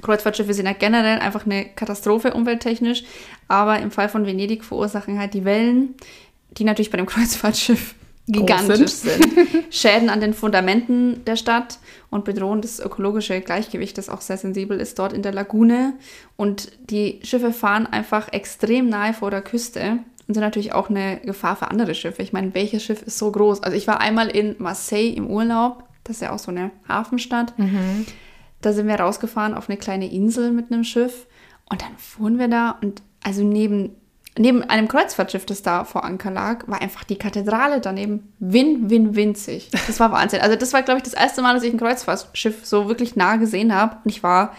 Kreuzfahrtschiffe 0.01 0.53
sind 0.53 0.65
ja 0.65 0.73
generell 0.73 1.19
einfach 1.19 1.45
eine 1.45 1.65
Katastrophe 1.65 2.33
umwelttechnisch, 2.33 3.03
aber 3.47 3.79
im 3.79 3.91
Fall 3.91 4.09
von 4.09 4.25
Venedig 4.25 4.63
verursachen 4.63 5.19
halt 5.19 5.33
die 5.33 5.45
Wellen, 5.45 5.95
die 6.51 6.63
natürlich 6.63 6.91
bei 6.91 6.97
dem 6.97 7.05
Kreuzfahrtschiff 7.07 7.95
gigantisch 8.27 8.91
sind, 8.91 9.25
Schäden 9.71 10.09
an 10.09 10.21
den 10.21 10.33
Fundamenten 10.35 11.25
der 11.25 11.35
Stadt 11.35 11.79
und 12.11 12.25
bedrohen 12.25 12.61
das 12.61 12.79
ökologische 12.79 13.41
Gleichgewicht, 13.41 13.97
das 13.97 14.07
auch 14.07 14.21
sehr 14.21 14.37
sensibel 14.37 14.79
ist 14.79 14.99
dort 14.99 15.13
in 15.13 15.23
der 15.23 15.33
Lagune. 15.33 15.93
Und 16.37 16.71
die 16.91 17.19
Schiffe 17.23 17.51
fahren 17.51 17.87
einfach 17.87 18.31
extrem 18.31 18.87
nahe 18.87 19.13
vor 19.13 19.31
der 19.31 19.41
Küste 19.41 19.99
und 20.29 20.35
sind 20.35 20.43
natürlich 20.43 20.73
auch 20.73 20.91
eine 20.91 21.19
Gefahr 21.21 21.55
für 21.55 21.71
andere 21.71 21.95
Schiffe. 21.95 22.21
Ich 22.21 22.31
meine, 22.31 22.53
welches 22.53 22.83
Schiff 22.83 23.01
ist 23.01 23.17
so 23.17 23.31
groß? 23.31 23.63
Also 23.63 23.75
ich 23.75 23.87
war 23.87 23.99
einmal 23.99 24.27
in 24.29 24.55
Marseille 24.59 25.09
im 25.09 25.25
Urlaub, 25.25 25.83
das 26.03 26.17
ist 26.17 26.21
ja 26.21 26.31
auch 26.31 26.39
so 26.39 26.51
eine 26.51 26.69
Hafenstadt. 26.87 27.53
Da 28.61 28.71
sind 28.71 28.87
wir 28.87 28.99
rausgefahren 28.99 29.55
auf 29.55 29.69
eine 29.69 29.77
kleine 29.79 30.11
Insel 30.11 30.51
mit 30.51 30.71
einem 30.71 30.83
Schiff 30.83 31.25
und 31.67 31.81
dann 31.81 31.97
fuhren 31.97 32.37
wir 32.37 32.47
da 32.47 32.77
und 32.79 33.01
also 33.23 33.43
neben, 33.43 33.95
neben 34.37 34.61
einem 34.61 34.87
Kreuzfahrtschiff, 34.87 35.47
das 35.47 35.63
da 35.63 35.83
vor 35.83 36.03
Anker 36.03 36.29
lag, 36.29 36.67
war 36.67 36.79
einfach 36.79 37.03
die 37.03 37.17
Kathedrale 37.17 37.81
daneben 37.81 38.31
win, 38.37 38.89
win, 38.91 39.15
winzig. 39.15 39.71
Das 39.87 39.99
war 39.99 40.11
Wahnsinn. 40.11 40.41
Also 40.41 40.55
das 40.55 40.73
war, 40.73 40.83
glaube 40.83 40.99
ich, 40.99 41.03
das 41.03 41.15
erste 41.15 41.41
Mal, 41.41 41.55
dass 41.55 41.63
ich 41.63 41.73
ein 41.73 41.79
Kreuzfahrtschiff 41.79 42.65
so 42.67 42.87
wirklich 42.87 43.15
nah 43.15 43.37
gesehen 43.37 43.73
habe 43.73 43.97
und 44.03 44.11
ich 44.11 44.21
war, 44.21 44.53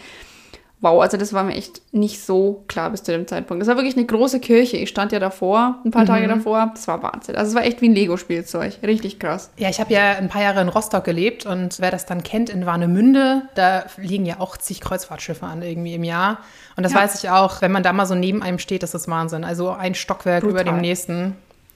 wow, 0.81 0.99
also 1.01 1.15
das 1.15 1.31
war 1.31 1.43
mir 1.43 1.53
echt 1.55 1.81
nicht 1.93 2.19
so 2.25 2.63
klar 2.67 2.89
bis 2.89 3.03
zu 3.03 3.11
dem 3.11 3.27
Zeitpunkt. 3.27 3.61
Das 3.61 3.67
war 3.69 3.75
wirklich 3.77 3.95
eine 3.95 4.05
große 4.05 4.39
Kirche. 4.39 4.77
Ich 4.77 4.89
stand 4.89 5.11
ja 5.11 5.19
davor, 5.19 5.75
ein 5.85 5.91
paar 5.91 6.05
Tage 6.05 6.27
davor. 6.27 6.71
Das 6.73 6.87
war 6.87 7.01
Wahnsinn. 7.03 7.35
Also 7.35 7.49
es 7.51 7.55
war 7.55 7.63
echt 7.63 7.81
wie 7.81 7.89
ein 7.89 7.93
Lego-Spielzeug. 7.93 8.79
Richtig 8.83 9.19
krass. 9.19 9.51
Ja, 9.57 9.69
ich 9.69 9.79
habe 9.79 9.93
ja 9.93 10.13
ein 10.13 10.27
paar 10.27 10.41
Jahre 10.41 10.59
in 10.61 10.69
Rostock 10.69 11.03
gelebt 11.03 11.45
und 11.45 11.79
wer 11.79 11.91
das 11.91 12.05
dann 12.07 12.23
kennt, 12.23 12.49
in 12.49 12.65
Warnemünde, 12.65 13.43
da 13.55 13.85
liegen 13.97 14.25
ja 14.25 14.39
auch 14.39 14.57
zig 14.57 14.81
Kreuzfahrtschiffe 14.81 15.45
an 15.45 15.61
irgendwie 15.61 15.93
im 15.93 16.03
Jahr. 16.03 16.39
Und 16.75 16.83
das 16.83 16.93
Ja. 16.93 16.99
weiß 16.99 17.23
ich 17.23 17.29
auch, 17.29 17.61
wenn 17.61 17.71
man 17.71 17.83
da 17.83 17.93
mal 17.93 18.05
so 18.07 18.15
neben 18.15 18.41
einem 18.41 18.57
steht, 18.59 18.81
das 18.81 18.93
ist 18.95 19.07
Wahnsinn. 19.07 19.43
Also 19.43 19.69
ein 19.69 19.93
Stockwerk 19.95 20.41
Brutal. 20.43 20.61
über 20.61 20.71
dem 20.71 20.81
nächsten. 20.81 21.35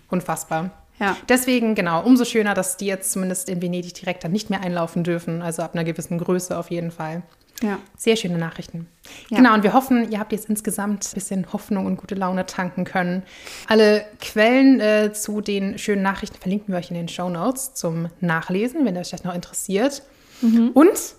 Unfassbar. 0.10 0.72
Ja. 1.00 1.16
Deswegen, 1.28 1.76
genau, 1.76 2.02
umso 2.04 2.26
schöner, 2.26 2.54
dass 2.54 2.78
die 2.78 2.86
jetzt 2.86 3.12
zumindest 3.12 3.50
in 3.50 3.62
Venedig 3.62 3.94
direkt 3.96 4.24
dann 4.24 4.32
nicht 4.32 4.50
mehr 4.50 4.62
einlaufen 4.62 5.04
dürfen. 5.04 5.42
Also 5.42 5.62
ab 5.62 5.72
einer 5.74 5.84
gewissen 5.84 6.18
Größe 6.18 6.58
auf 6.58 6.72
jeden 6.72 6.92
Fall. 6.92 7.22
Ja. 7.62 7.80
Sehr 7.98 8.16
schöne 8.16 8.38
Nachrichten. 8.38 8.88
Ja. 9.30 9.38
Genau, 9.38 9.54
und 9.54 9.64
wir 9.64 9.74
hoffen, 9.74 10.12
ihr 10.12 10.20
habt 10.20 10.32
jetzt 10.32 10.50
insgesamt 10.50 11.08
ein 11.08 11.14
bisschen 11.14 11.54
Hoffnung 11.54 11.86
und 11.86 11.98
gute 11.98 12.16
Laune 12.16 12.46
tanken 12.46 12.84
können. 12.84 13.24
Alle 13.68 14.06
Quellen 14.20 14.80
äh, 14.80 15.14
zu 15.14 15.42
den 15.42 15.78
schönen 15.78 16.02
Nachrichten 16.02 16.38
verlinken 16.38 16.74
wir 16.74 16.80
euch 16.80 16.90
in 16.90 16.96
den 16.96 17.08
Show 17.08 17.30
Notes 17.30 17.74
zum 17.74 18.10
Nachlesen, 18.20 18.86
wenn 18.86 18.98
euch 18.98 19.12
das 19.12 19.24
noch 19.24 19.34
interessiert. 19.34 20.04
Und 20.74 21.16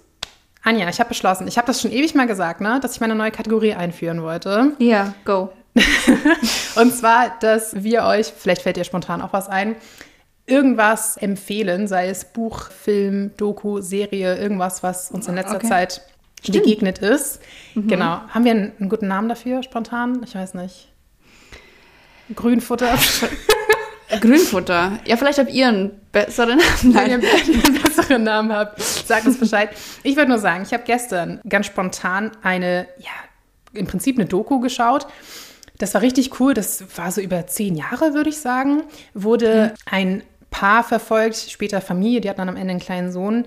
Anja, 0.62 0.88
ich 0.88 0.99
habe 0.99 1.09
beschlossen, 1.09 1.49
ich 1.49 1.57
habe 1.59 1.66
das 1.66 1.81
schon 1.81 1.93
ewig 1.93 2.14
mal 2.14 2.26
gesagt, 2.26 2.61
ne, 2.61 2.81
dass 2.81 2.95
ich 2.95 3.00
meine 3.00 3.14
neue 3.14 3.31
Kategorie 3.31 3.75
einführen 3.75 4.23
wollte. 4.23 4.73
Ja, 4.78 5.14
go. 5.25 5.52
Und 6.76 6.95
zwar, 6.95 7.37
dass 7.40 7.83
wir 7.83 8.05
euch, 8.05 8.33
vielleicht 8.37 8.62
fällt 8.62 8.76
dir 8.76 8.85
spontan 8.85 9.23
auch 9.23 9.33
was 9.33 9.49
ein, 9.49 9.76
irgendwas 10.47 11.16
empfehlen, 11.16 11.87
sei 11.88 12.09
es 12.09 12.25
Buch, 12.25 12.71
Film, 12.71 13.31
Doku, 13.37 13.81
Serie, 13.81 14.37
irgendwas, 14.37 14.83
was 14.83 15.11
uns 15.11 15.28
in 15.28 15.35
letzter 15.35 15.57
Okay. 15.57 15.69
Zeit 15.69 16.02
begegnet 16.53 16.99
ist. 16.99 17.41
Genau. 17.75 18.21
Haben 18.29 18.45
wir 18.45 18.53
einen, 18.53 18.73
einen 18.79 18.88
guten 18.88 19.09
Namen 19.09 19.29
dafür, 19.29 19.62
spontan? 19.62 20.23
Ich 20.25 20.35
weiß 20.35 20.55
nicht. 20.55 20.88
Grünfutter. 22.35 22.99
Grünfutter. 24.21 24.99
Ja, 25.05 25.17
vielleicht 25.17 25.38
habt 25.38 25.53
ihr 25.53 25.69
einen 25.69 26.00
besseren 26.12 26.59
Namen. 26.59 26.83
Wenn 26.83 26.93
Nein. 26.93 27.23
ihr 27.23 27.65
einen 27.65 27.83
besseren 27.83 28.23
Namen 28.23 28.53
habt, 28.53 28.81
sagt 28.81 29.26
uns 29.26 29.38
Bescheid. 29.38 29.71
Ich 30.03 30.17
würde 30.17 30.29
nur 30.29 30.38
sagen, 30.38 30.62
ich 30.62 30.73
habe 30.73 30.85
gestern 30.85 31.41
ganz 31.49 31.67
spontan 31.67 32.31
eine, 32.43 32.87
ja, 32.99 33.11
im 33.73 33.87
Prinzip 33.87 34.17
eine 34.17 34.26
Doku 34.26 34.61
geschaut. 34.61 35.07
Das 35.79 35.93
war 35.95 36.03
richtig 36.03 36.41
cool. 36.41 36.55
Das 36.55 36.85
war 36.97 37.11
so 37.11 37.21
über 37.21 37.47
zehn 37.47 37.76
Jahre, 37.76 38.15
würde 38.15 38.31
ich 38.31 38.38
sagen. 38.38 38.85
Wurde 39.12 39.75
ein 39.85 40.23
Paar 40.50 40.85
verfolgt, 40.85 41.37
später 41.37 41.81
Familie, 41.81 42.21
die 42.21 42.31
hatten 42.31 42.38
dann 42.38 42.49
am 42.49 42.57
Ende 42.57 42.71
einen 42.71 42.81
kleinen 42.81 43.12
Sohn. 43.12 43.45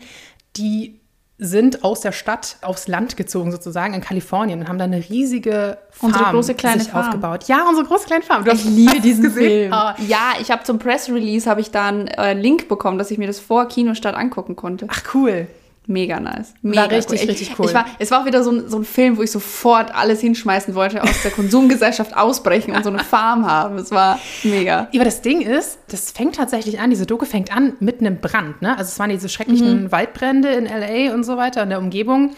Die 0.58 0.99
sind 1.41 1.84
aus 1.86 2.01
der 2.01 2.12
Stadt 2.12 2.58
aufs 2.62 2.88
Land 2.89 3.15
gezogen, 3.15 3.51
sozusagen, 3.51 3.93
in 3.93 4.01
Kalifornien 4.01 4.60
und 4.60 4.67
haben 4.67 4.77
da 4.77 4.84
eine 4.84 4.98
riesige 5.10 5.77
Farm 5.89 6.12
Unsere 6.12 6.31
große 6.31 6.53
kleine 6.53 6.81
sich 6.81 6.91
Farm. 6.91 7.05
aufgebaut. 7.05 7.46
Ja, 7.48 7.65
unsere 7.67 7.88
große 7.88 8.05
kleine 8.08 8.24
Farm. 8.24 8.43
Du 8.43 8.51
Ich 8.51 8.65
liebe 8.65 9.00
diesen 9.01 9.24
gesehen? 9.24 9.48
Film. 9.72 9.74
Ah, 9.74 9.96
Ja, 10.05 10.34
ich 10.41 10.51
habe 10.51 10.63
zum 10.63 10.79
Press 10.79 11.08
Release 11.10 11.50
habe 11.50 11.62
ich 11.62 11.72
da 11.72 11.88
einen 11.88 12.08
äh, 12.10 12.34
Link 12.34 12.67
bekommen, 12.67 12.98
dass 12.98 13.10
ich 13.10 13.17
mir 13.17 13.27
das 13.27 13.39
vor 13.39 13.67
Kinostart 13.69 14.15
angucken 14.15 14.55
konnte. 14.58 14.86
Ach, 14.89 15.01
cool. 15.13 15.48
Mega 15.89 16.19
nice. 16.19 16.53
Mega 16.62 16.84
richtig, 16.84 17.22
cool. 17.22 17.29
richtig 17.29 17.50
ich, 17.50 17.60
cool. 17.60 17.65
Ich 17.65 17.74
war, 17.74 17.86
es 17.98 18.12
war 18.12 18.22
auch 18.22 18.25
wieder 18.27 18.43
so 18.43 18.51
ein, 18.51 18.69
so 18.69 18.77
ein 18.77 18.86
Film, 18.86 19.17
wo 19.17 19.24
ich 19.24 19.31
sofort 19.31 19.91
alles 19.96 20.22
hinschmeißen 20.22 20.75
wollte, 20.75 21.01
aus 21.01 21.24
der 21.24 21.31
Konsumgesellschaft 21.31 22.15
ausbrechen 22.15 22.75
und 22.75 22.84
so 22.84 22.91
eine 22.91 23.00
Farm 23.00 23.48
haben. 23.50 23.79
Es 23.79 23.89
war 23.89 24.19
mega. 24.43 24.88
Aber 24.93 25.03
das 25.03 25.24
Ding 25.24 25.41
ist, 25.41 25.79
das 25.88 26.12
fängt 26.12 26.36
tatsächlich 26.36 26.79
an, 26.79 26.91
diese 26.91 27.08
Doku 27.08 27.25
fängt 27.25 27.51
an 27.51 27.74
mit 27.79 28.01
einem 28.01 28.17
Brand. 28.19 28.62
Ne? 28.62 28.77
Also 28.77 28.89
es 28.89 29.00
waren 29.00 29.10
diese 29.10 29.29
schrecklichen 29.29 29.91
Waldbrände 29.91 30.50
in 30.50 30.67
L.A. 30.67 31.12
und 31.15 31.24
so 31.24 31.38
weiter, 31.38 31.63
in 31.63 31.69
der 31.69 31.79
Umgebung. 31.79 32.36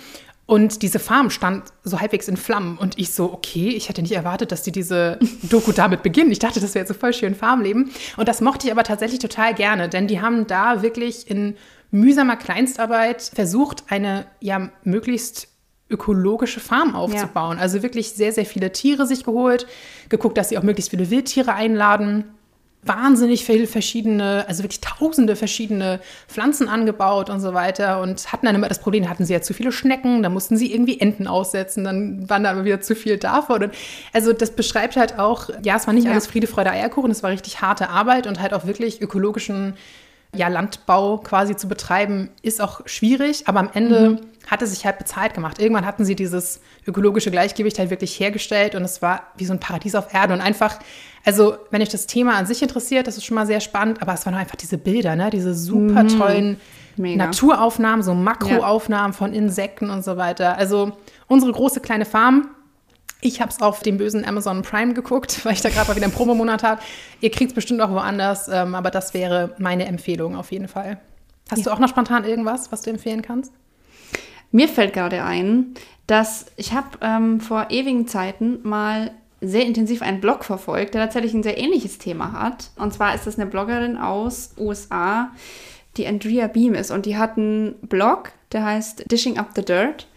Und 0.52 0.82
diese 0.82 1.00
Farm 1.00 1.30
stand 1.30 1.72
so 1.86 2.02
halbwegs 2.02 2.28
in 2.28 2.36
Flammen. 2.36 2.78
Und 2.78 3.00
ich 3.00 3.14
so, 3.14 3.32
okay, 3.32 3.70
ich 3.70 3.88
hätte 3.88 4.02
nicht 4.02 4.12
erwartet, 4.12 4.52
dass 4.52 4.64
die 4.64 4.74
diese 4.74 5.18
Doku 5.44 5.72
damit 5.72 6.04
beginnen. 6.04 6.30
Ich 6.30 6.40
dachte, 6.40 6.60
das 6.60 6.76
wäre 6.76 6.82
jetzt 6.82 6.90
so 6.90 6.94
voll 6.94 7.14
schön 7.14 7.36
Farmleben. 7.36 7.90
Und 8.18 8.28
das 8.28 8.42
mochte 8.42 8.68
ich 8.68 8.74
aber 8.74 8.84
tatsächlich 8.84 9.20
total 9.20 9.54
gerne, 9.54 9.88
denn 9.88 10.08
die 10.08 10.20
haben 10.20 10.48
da 10.48 10.82
wirklich 10.82 11.32
in 11.32 11.56
mühsamer 11.90 12.36
Kleinstarbeit 12.36 13.32
versucht, 13.34 13.86
eine 13.88 14.26
ja 14.42 14.70
möglichst 14.84 15.48
ökologische 15.90 16.60
Farm 16.60 16.96
aufzubauen. 16.96 17.58
Also 17.58 17.82
wirklich 17.82 18.10
sehr, 18.12 18.34
sehr 18.34 18.46
viele 18.46 18.74
Tiere 18.74 19.08
sich 19.08 19.24
geholt, 19.24 19.68
geguckt, 20.10 20.38
dass 20.38 20.50
sie 20.50 20.58
auch 20.58 20.64
möglichst 20.64 20.92
viele 20.92 21.10
Wildtiere 21.10 21.54
einladen 21.54 22.26
wahnsinnig 22.84 23.46
viele 23.46 23.68
verschiedene, 23.68 24.46
also 24.48 24.64
wirklich 24.64 24.82
tausende 24.82 25.36
verschiedene 25.36 26.00
Pflanzen 26.28 26.68
angebaut 26.68 27.30
und 27.30 27.40
so 27.40 27.54
weiter 27.54 28.02
und 28.02 28.32
hatten 28.32 28.48
dann 28.48 28.56
immer 28.56 28.70
das 28.70 28.80
Problem, 28.80 29.08
hatten 29.08 29.24
sie 29.24 29.34
ja 29.34 29.42
zu 29.42 29.54
viele 29.54 29.72
Schnecken, 29.72 30.24
da 30.24 30.30
mussten 30.30 30.58
sie 30.58 30.74
irgendwie 30.74 31.00
Enten 31.00 31.28
aussetzen, 31.28 31.84
dann 31.84 32.28
waren 32.30 32.44
da 32.44 32.52
aber 32.52 32.66
wieder 32.66 32.82
zu 32.82 32.96
viel 32.96 33.18
davon. 33.18 33.66
Und 33.66 33.74
also 34.14 34.34
das 34.34 34.52
beschreibt 34.52 34.96
halt 34.96 35.20
auch, 35.20 35.50
ja, 35.64 35.76
es 35.76 35.86
war 35.86 35.94
nicht 35.94 36.06
Ja. 36.06 36.12
alles 36.12 36.26
Friede, 36.26 36.48
Freude, 36.48 36.72
Eierkuchen, 36.72 37.12
es 37.12 37.22
war 37.22 37.30
richtig 37.30 37.62
harte 37.62 37.90
Arbeit 37.90 38.26
und 38.26 38.42
halt 38.42 38.54
auch 38.54 38.66
wirklich 38.66 39.02
ökologischen 39.02 39.76
ja, 40.34 40.48
Landbau 40.48 41.18
quasi 41.18 41.56
zu 41.56 41.68
betreiben, 41.68 42.30
ist 42.42 42.62
auch 42.62 42.82
schwierig, 42.86 43.48
aber 43.48 43.60
am 43.60 43.70
Ende 43.74 44.22
hat 44.48 44.62
es 44.62 44.72
sich 44.72 44.86
halt 44.86 44.98
bezahlt 44.98 45.34
gemacht. 45.34 45.60
Irgendwann 45.60 45.86
hatten 45.86 46.06
sie 46.06 46.16
dieses 46.16 46.62
ökologische 46.88 47.32
Gleichgewicht 47.32 47.80
halt 47.80 47.90
wirklich 47.90 48.20
hergestellt 48.20 48.76
und 48.76 48.84
es 48.84 49.02
war 49.02 49.24
wie 49.38 49.46
so 49.46 49.54
ein 49.54 49.60
Paradies 49.60 49.94
auf 49.94 50.14
Erde 50.14 50.34
und 50.34 50.42
einfach, 50.42 50.80
also 51.26 51.56
wenn 51.70 51.82
euch 51.82 51.90
das 51.90 52.08
Thema 52.08 52.36
an 52.36 52.46
sich 52.46 52.62
interessiert, 52.62 53.08
das 53.08 53.18
ist 53.18 53.26
schon 53.26 53.36
mal 53.36 53.46
sehr 53.46 53.60
spannend, 53.60 54.02
aber 54.02 54.14
es 54.14 54.26
waren 54.26 54.36
einfach 54.36 54.56
diese 54.56 54.78
Bilder, 54.78 55.16
ne? 55.16 55.30
diese 55.30 55.54
super 55.54 56.08
tollen 56.08 56.60
Mega. 56.98 57.26
Naturaufnahmen, 57.26 58.04
so 58.04 58.14
Makroaufnahmen 58.14 59.14
von 59.14 59.34
Insekten 59.34 59.90
und 59.90 60.04
so 60.04 60.18
weiter. 60.18 60.58
Also 60.58 60.94
unsere 61.28 61.52
große 61.52 61.80
kleine 61.82 62.06
Farm, 62.06 62.50
ich 63.22 63.40
habe 63.40 63.52
es 63.52 63.62
auf 63.62 63.82
dem 63.82 63.98
bösen 63.98 64.26
Amazon 64.26 64.64
Prime 64.64 64.94
geguckt, 64.94 65.40
weil 65.46 65.54
ich 65.54 65.62
da 65.62 65.70
gerade 65.70 65.88
mal 65.88 65.96
wieder 65.96 66.06
einen 66.06 66.14
Promomonat 66.14 66.64
habe. 66.64 66.82
Ihr 67.22 67.32
kriegt 67.32 67.52
es 67.52 67.56
bestimmt 67.56 67.82
auch 67.82 67.92
woanders, 67.92 68.48
ähm, 68.48 68.76
aber 68.76 68.92
das 68.92 69.14
wäre 69.14 69.56
meine 69.58 69.86
Empfehlung 69.86 70.36
auf 70.36 70.52
jeden 70.52 70.68
Fall. 70.68 71.00
Hast 71.50 71.66
du 71.66 71.72
auch 71.72 71.80
noch 71.80 71.90
spontan 71.90 72.24
irgendwas, 72.24 72.72
was 72.72 72.82
du 72.82 72.90
empfehlen 72.90 73.22
kannst? 73.22 73.52
Mir 74.52 74.68
fällt 74.68 74.94
gerade 74.94 75.24
ein, 75.24 75.74
dass 76.08 76.46
ich 76.58 76.74
habe 76.74 76.98
ähm, 77.02 77.40
vor 77.40 77.68
ewigen 77.70 78.08
Zeiten 78.08 78.60
mal 78.64 79.12
sehr 79.42 79.66
intensiv 79.66 80.02
einen 80.02 80.22
Blog 80.22 80.44
verfolgt, 80.44 80.94
der 80.94 81.02
tatsächlich 81.02 81.34
ein 81.34 81.44
sehr 81.44 81.58
ähnliches 81.58 81.98
Thema 81.98 82.34
hat. 82.34 82.70
Und 82.76 82.94
zwar 82.94 83.16
ist 83.16 83.26
das 83.26 83.40
eine 83.40 83.50
Bloggerin 83.50 83.98
aus 83.98 84.54
USA, 84.58 85.32
die 85.98 86.06
Andrea 86.06 86.48
Beam 86.48 86.76
ist. 86.76 86.92
Und 86.92 87.06
die 87.06 87.18
hat 87.18 87.38
einen 87.38 87.76
Blog, 87.82 88.32
der 88.52 88.64
heißt 88.64 89.12
Dishing 89.12 89.38
Up 89.38 89.50
the 89.56 89.66
Dirt. 89.66 90.08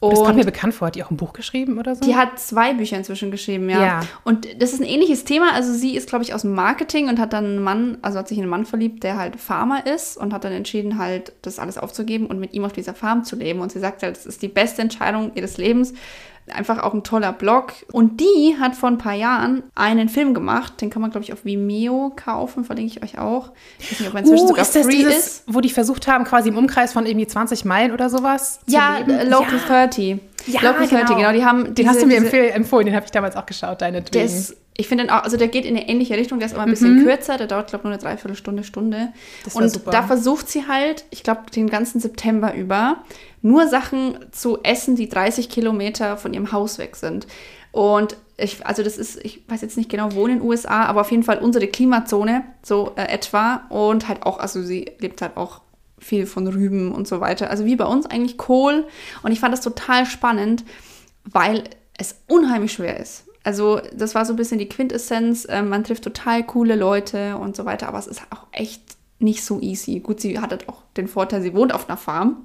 Das 0.00 0.18
kommt 0.18 0.30
Und 0.30 0.36
mir 0.36 0.44
bekannt 0.44 0.74
vor. 0.74 0.86
Hat 0.86 0.94
die 0.94 1.02
auch 1.02 1.10
ein 1.10 1.16
Buch 1.16 1.32
geschrieben 1.32 1.78
oder 1.78 1.96
so? 1.96 2.04
die 2.04 2.14
hat 2.14 2.38
zwei 2.38 2.72
Bücher 2.74 2.96
inzwischen 2.96 3.30
geschrieben, 3.30 3.68
ja. 3.68 3.82
Ja. 3.82 4.00
Und 4.24 4.46
das 4.60 4.72
ist 4.72 4.80
ein 4.80 4.86
ähnliches 4.86 5.24
Thema. 5.24 5.52
Also 5.54 5.72
sie 5.72 5.96
ist, 5.96 6.08
glaube 6.08 6.24
ich, 6.24 6.34
aus 6.34 6.42
dem 6.42 6.54
Marketing 6.54 7.08
und 7.08 7.18
hat 7.18 7.32
dann 7.32 7.44
einen 7.44 7.62
Mann, 7.62 7.98
also 8.02 8.18
hat 8.18 8.28
sich 8.28 8.38
in 8.38 8.44
einen 8.44 8.50
Mann 8.50 8.64
verliebt, 8.64 9.02
der 9.02 9.16
halt 9.16 9.36
Farmer 9.36 9.86
ist 9.86 10.16
und 10.16 10.32
hat 10.32 10.44
dann 10.44 10.52
entschieden, 10.52 10.98
halt 10.98 11.32
das 11.42 11.58
alles 11.58 11.78
aufzugeben 11.78 12.26
und 12.26 12.38
mit 12.38 12.54
ihm 12.54 12.64
auf 12.64 12.72
dieser 12.72 12.94
Farm 12.94 13.24
zu 13.24 13.36
leben. 13.36 13.60
Und 13.60 13.72
sie 13.72 13.80
sagt 13.80 14.02
halt, 14.02 14.16
das 14.16 14.26
ist 14.26 14.42
die 14.42 14.48
beste 14.48 14.82
Entscheidung 14.82 15.32
ihres 15.34 15.58
Lebens. 15.58 15.94
Einfach 16.52 16.82
auch 16.82 16.94
ein 16.94 17.02
toller 17.04 17.32
Blog. 17.32 17.72
Und 17.92 18.20
die 18.20 18.56
hat 18.60 18.74
vor 18.76 18.88
ein 18.88 18.98
paar 18.98 19.14
Jahren 19.14 19.62
einen 19.74 20.08
Film 20.08 20.34
gemacht. 20.34 20.80
Den 20.80 20.90
kann 20.90 21.02
man, 21.02 21.10
glaube 21.10 21.24
ich, 21.24 21.32
auf 21.32 21.44
Vimeo 21.44 22.12
kaufen. 22.16 22.64
Verlinke 22.64 22.92
ich 22.96 23.02
euch 23.02 23.18
auch. 23.18 23.50
Ich 23.78 23.90
weiß 23.92 23.98
nicht, 24.00 24.08
ob 24.08 24.14
er 24.14 24.20
inzwischen 24.20 24.44
Oh, 24.44 24.48
sogar 24.48 24.62
ist 24.62 24.74
das 24.76 24.86
free 24.86 24.92
dieses, 24.96 25.16
ist. 25.16 25.42
wo 25.46 25.60
die 25.60 25.70
versucht 25.70 26.06
haben, 26.08 26.24
quasi 26.24 26.48
im 26.48 26.56
Umkreis 26.56 26.92
von 26.92 27.06
irgendwie 27.06 27.26
20 27.26 27.64
Meilen 27.64 27.92
oder 27.92 28.10
sowas 28.10 28.60
zu 28.66 28.72
Ja, 28.74 28.98
leben? 28.98 29.10
äh, 29.10 29.24
Local 29.24 29.56
ja. 29.58 29.66
30. 29.86 30.18
Ja, 30.46 30.60
Local 30.62 30.86
30, 30.88 31.16
genau. 31.16 31.32
Die 31.32 31.44
haben 31.44 31.74
Den 31.74 31.88
hast 31.88 32.00
du 32.02 32.06
mir 32.06 32.20
diese- 32.20 32.26
empfehl- 32.36 32.50
empfohlen, 32.50 32.86
den 32.86 32.94
habe 32.94 33.04
ich 33.04 33.12
damals 33.12 33.36
auch 33.36 33.46
geschaut, 33.46 33.80
Der 33.80 33.90
deinetwegen. 33.90 34.26
Ich 34.80 34.86
finde 34.86 35.04
den 35.04 35.10
auch, 35.10 35.24
also 35.24 35.36
der 35.36 35.48
geht 35.48 35.64
in 35.64 35.76
eine 35.76 35.88
ähnliche 35.88 36.16
Richtung, 36.16 36.38
der 36.38 36.46
ist 36.46 36.54
aber 36.54 36.62
ein 36.62 36.70
bisschen 36.70 37.02
kürzer, 37.04 37.36
der 37.36 37.48
dauert, 37.48 37.68
glaube 37.68 37.80
ich, 37.80 37.84
nur 37.84 37.92
eine 37.94 38.00
Dreiviertelstunde, 38.00 38.62
Stunde. 38.62 39.12
Das 39.44 39.56
und 39.56 39.68
super. 39.68 39.90
da 39.90 40.04
versucht 40.04 40.48
sie 40.48 40.68
halt, 40.68 41.04
ich 41.10 41.24
glaube, 41.24 41.50
den 41.52 41.68
ganzen 41.68 42.00
September 42.00 42.54
über, 42.54 42.98
nur 43.42 43.66
Sachen 43.66 44.18
zu 44.30 44.62
essen, 44.62 44.94
die 44.94 45.08
30 45.08 45.48
Kilometer 45.48 46.16
von 46.16 46.32
ihrem 46.32 46.52
Haus 46.52 46.78
weg 46.78 46.94
sind. 46.94 47.26
Und 47.72 48.16
ich, 48.36 48.64
also 48.64 48.84
das 48.84 48.98
ist, 48.98 49.18
ich 49.24 49.42
weiß 49.48 49.62
jetzt 49.62 49.76
nicht 49.76 49.90
genau, 49.90 50.14
wo 50.14 50.28
in 50.28 50.38
den 50.38 50.42
USA, 50.46 50.84
aber 50.84 51.00
auf 51.00 51.10
jeden 51.10 51.24
Fall 51.24 51.38
unsere 51.38 51.66
Klimazone, 51.66 52.44
so 52.62 52.92
äh, 52.94 53.02
etwa. 53.08 53.66
Und 53.70 54.06
halt 54.06 54.22
auch, 54.22 54.38
also 54.38 54.62
sie 54.62 54.92
lebt 55.00 55.22
halt 55.22 55.36
auch 55.36 55.60
viel 55.98 56.24
von 56.24 56.46
Rüben 56.46 56.92
und 56.92 57.08
so 57.08 57.20
weiter. 57.20 57.50
Also 57.50 57.64
wie 57.64 57.74
bei 57.74 57.84
uns 57.84 58.06
eigentlich 58.06 58.38
Kohl. 58.38 58.86
Und 59.24 59.32
ich 59.32 59.40
fand 59.40 59.52
das 59.52 59.60
total 59.60 60.06
spannend, 60.06 60.64
weil 61.24 61.64
es 61.98 62.20
unheimlich 62.28 62.72
schwer 62.72 63.00
ist. 63.00 63.24
Also 63.44 63.80
das 63.94 64.14
war 64.14 64.24
so 64.24 64.32
ein 64.32 64.36
bisschen 64.36 64.58
die 64.58 64.68
Quintessenz. 64.68 65.46
Ähm, 65.48 65.68
man 65.68 65.84
trifft 65.84 66.04
total 66.04 66.44
coole 66.44 66.76
Leute 66.76 67.36
und 67.36 67.56
so 67.56 67.64
weiter, 67.64 67.88
aber 67.88 67.98
es 67.98 68.06
ist 68.06 68.22
auch 68.30 68.46
echt 68.52 68.82
nicht 69.20 69.44
so 69.44 69.60
easy. 69.60 70.00
Gut, 70.00 70.20
sie 70.20 70.38
hat 70.38 70.50
halt 70.50 70.68
auch 70.68 70.82
den 70.96 71.08
Vorteil, 71.08 71.42
sie 71.42 71.54
wohnt 71.54 71.74
auf 71.74 71.88
einer 71.88 71.96
Farm. 71.96 72.44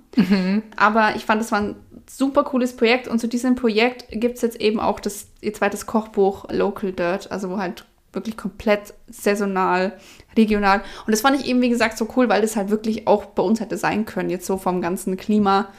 Aber 0.76 1.16
ich 1.16 1.26
fand, 1.26 1.42
es 1.42 1.52
war 1.52 1.62
ein 1.62 1.76
super 2.10 2.44
cooles 2.44 2.76
Projekt. 2.76 3.08
Und 3.08 3.20
zu 3.20 3.28
diesem 3.28 3.56
Projekt 3.56 4.06
gibt 4.10 4.38
es 4.38 4.42
jetzt 4.42 4.60
eben 4.60 4.80
auch 4.80 5.00
das, 5.00 5.28
ihr 5.42 5.54
zweites 5.54 5.86
Kochbuch 5.86 6.46
Local 6.50 6.92
Dirt, 6.92 7.32
also 7.32 7.50
wo 7.50 7.58
halt 7.58 7.86
wirklich 8.12 8.38
komplett 8.38 8.94
saisonal, 9.08 9.94
regional. 10.38 10.82
Und 11.06 11.12
das 11.12 11.22
fand 11.22 11.40
ich 11.40 11.48
eben, 11.48 11.62
wie 11.62 11.70
gesagt, 11.70 11.98
so 11.98 12.08
cool, 12.16 12.30
weil 12.30 12.42
das 12.42 12.56
halt 12.56 12.70
wirklich 12.70 13.08
auch 13.08 13.26
bei 13.26 13.44
uns 13.44 13.60
hätte 13.60 13.78
sein 13.78 14.06
können, 14.06 14.30
jetzt 14.30 14.46
so 14.46 14.58
vom 14.58 14.82
ganzen 14.82 15.18
Klima. 15.18 15.70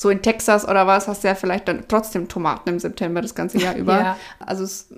So 0.00 0.08
in 0.08 0.22
Texas 0.22 0.66
oder 0.66 0.86
was 0.86 1.08
hast 1.08 1.24
du 1.24 1.28
ja 1.28 1.34
vielleicht 1.34 1.68
dann 1.68 1.84
trotzdem 1.86 2.26
Tomaten 2.26 2.70
im 2.70 2.78
September 2.78 3.20
das 3.20 3.34
ganze 3.34 3.58
Jahr 3.58 3.74
über. 3.76 4.00
Ja. 4.00 4.16
Also 4.38 4.64
es 4.64 4.88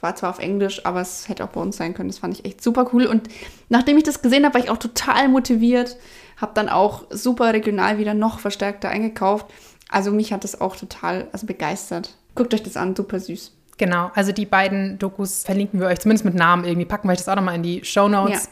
war 0.00 0.14
zwar 0.14 0.28
auf 0.28 0.40
Englisch, 0.40 0.84
aber 0.84 1.00
es 1.00 1.26
hätte 1.26 1.42
auch 1.42 1.48
bei 1.48 1.60
uns 1.62 1.78
sein 1.78 1.94
können. 1.94 2.10
Das 2.10 2.18
fand 2.18 2.34
ich 2.34 2.44
echt 2.44 2.62
super 2.62 2.90
cool. 2.92 3.06
Und 3.06 3.28
nachdem 3.70 3.96
ich 3.96 4.04
das 4.04 4.20
gesehen 4.20 4.44
habe, 4.44 4.52
war 4.52 4.60
ich 4.62 4.68
auch 4.68 4.76
total 4.76 5.28
motiviert. 5.28 5.96
Habe 6.36 6.52
dann 6.54 6.68
auch 6.68 7.04
super 7.08 7.54
regional 7.54 7.96
wieder 7.96 8.12
noch 8.12 8.40
verstärkter 8.40 8.90
eingekauft. 8.90 9.46
Also 9.88 10.10
mich 10.10 10.34
hat 10.34 10.44
das 10.44 10.60
auch 10.60 10.76
total 10.76 11.28
also 11.32 11.46
begeistert. 11.46 12.14
Guckt 12.34 12.52
euch 12.52 12.62
das 12.62 12.76
an, 12.76 12.94
super 12.94 13.20
süß. 13.20 13.56
Genau, 13.78 14.10
also 14.14 14.32
die 14.32 14.44
beiden 14.44 14.98
Dokus 14.98 15.44
verlinken 15.44 15.80
wir 15.80 15.86
euch 15.86 16.00
zumindest 16.00 16.26
mit 16.26 16.34
Namen 16.34 16.66
irgendwie. 16.66 16.84
Packen 16.84 17.08
wir 17.08 17.12
euch 17.12 17.18
das 17.20 17.28
auch 17.30 17.36
nochmal 17.36 17.54
in 17.54 17.62
die 17.62 17.86
Show 17.86 18.06
Notes. 18.06 18.44
Ja. 18.44 18.50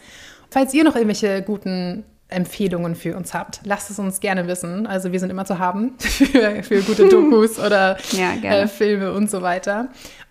Falls 0.50 0.72
ihr 0.72 0.82
noch 0.82 0.94
irgendwelche 0.96 1.42
guten 1.42 2.04
Empfehlungen 2.30 2.94
für 2.94 3.16
uns 3.16 3.34
habt, 3.34 3.60
lasst 3.64 3.90
es 3.90 3.98
uns 3.98 4.20
gerne 4.20 4.46
wissen. 4.46 4.86
Also 4.86 5.12
wir 5.12 5.20
sind 5.20 5.30
immer 5.30 5.44
zu 5.44 5.58
haben 5.58 5.94
für, 5.98 6.62
für 6.62 6.82
gute 6.82 7.08
Dokus 7.08 7.58
oder 7.64 7.98
Ja, 8.12 8.32
äh, 8.42 8.68
Filme 8.68 9.12
und 9.12 9.30
so 9.30 9.42
weiter. 9.42 9.88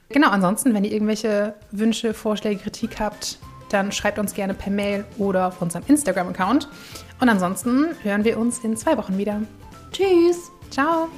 Genau, 0.09 0.29
ansonsten, 0.29 0.73
wenn 0.73 0.83
ihr 0.83 0.91
irgendwelche 0.91 1.53
Wünsche, 1.71 2.13
Vorschläge, 2.13 2.61
Kritik 2.61 2.99
habt, 2.99 3.37
dann 3.69 3.91
schreibt 3.91 4.17
uns 4.17 4.33
gerne 4.33 4.55
per 4.55 4.71
Mail 4.71 5.05
oder 5.17 5.47
auf 5.47 5.61
unserem 5.61 5.83
Instagram-Account. 5.87 6.67
Und 7.19 7.29
ansonsten 7.29 7.87
hören 8.01 8.23
wir 8.23 8.39
uns 8.39 8.59
in 8.59 8.75
zwei 8.75 8.97
Wochen 8.97 9.17
wieder. 9.17 9.41
Tschüss! 9.91 10.51
Ciao! 10.71 11.09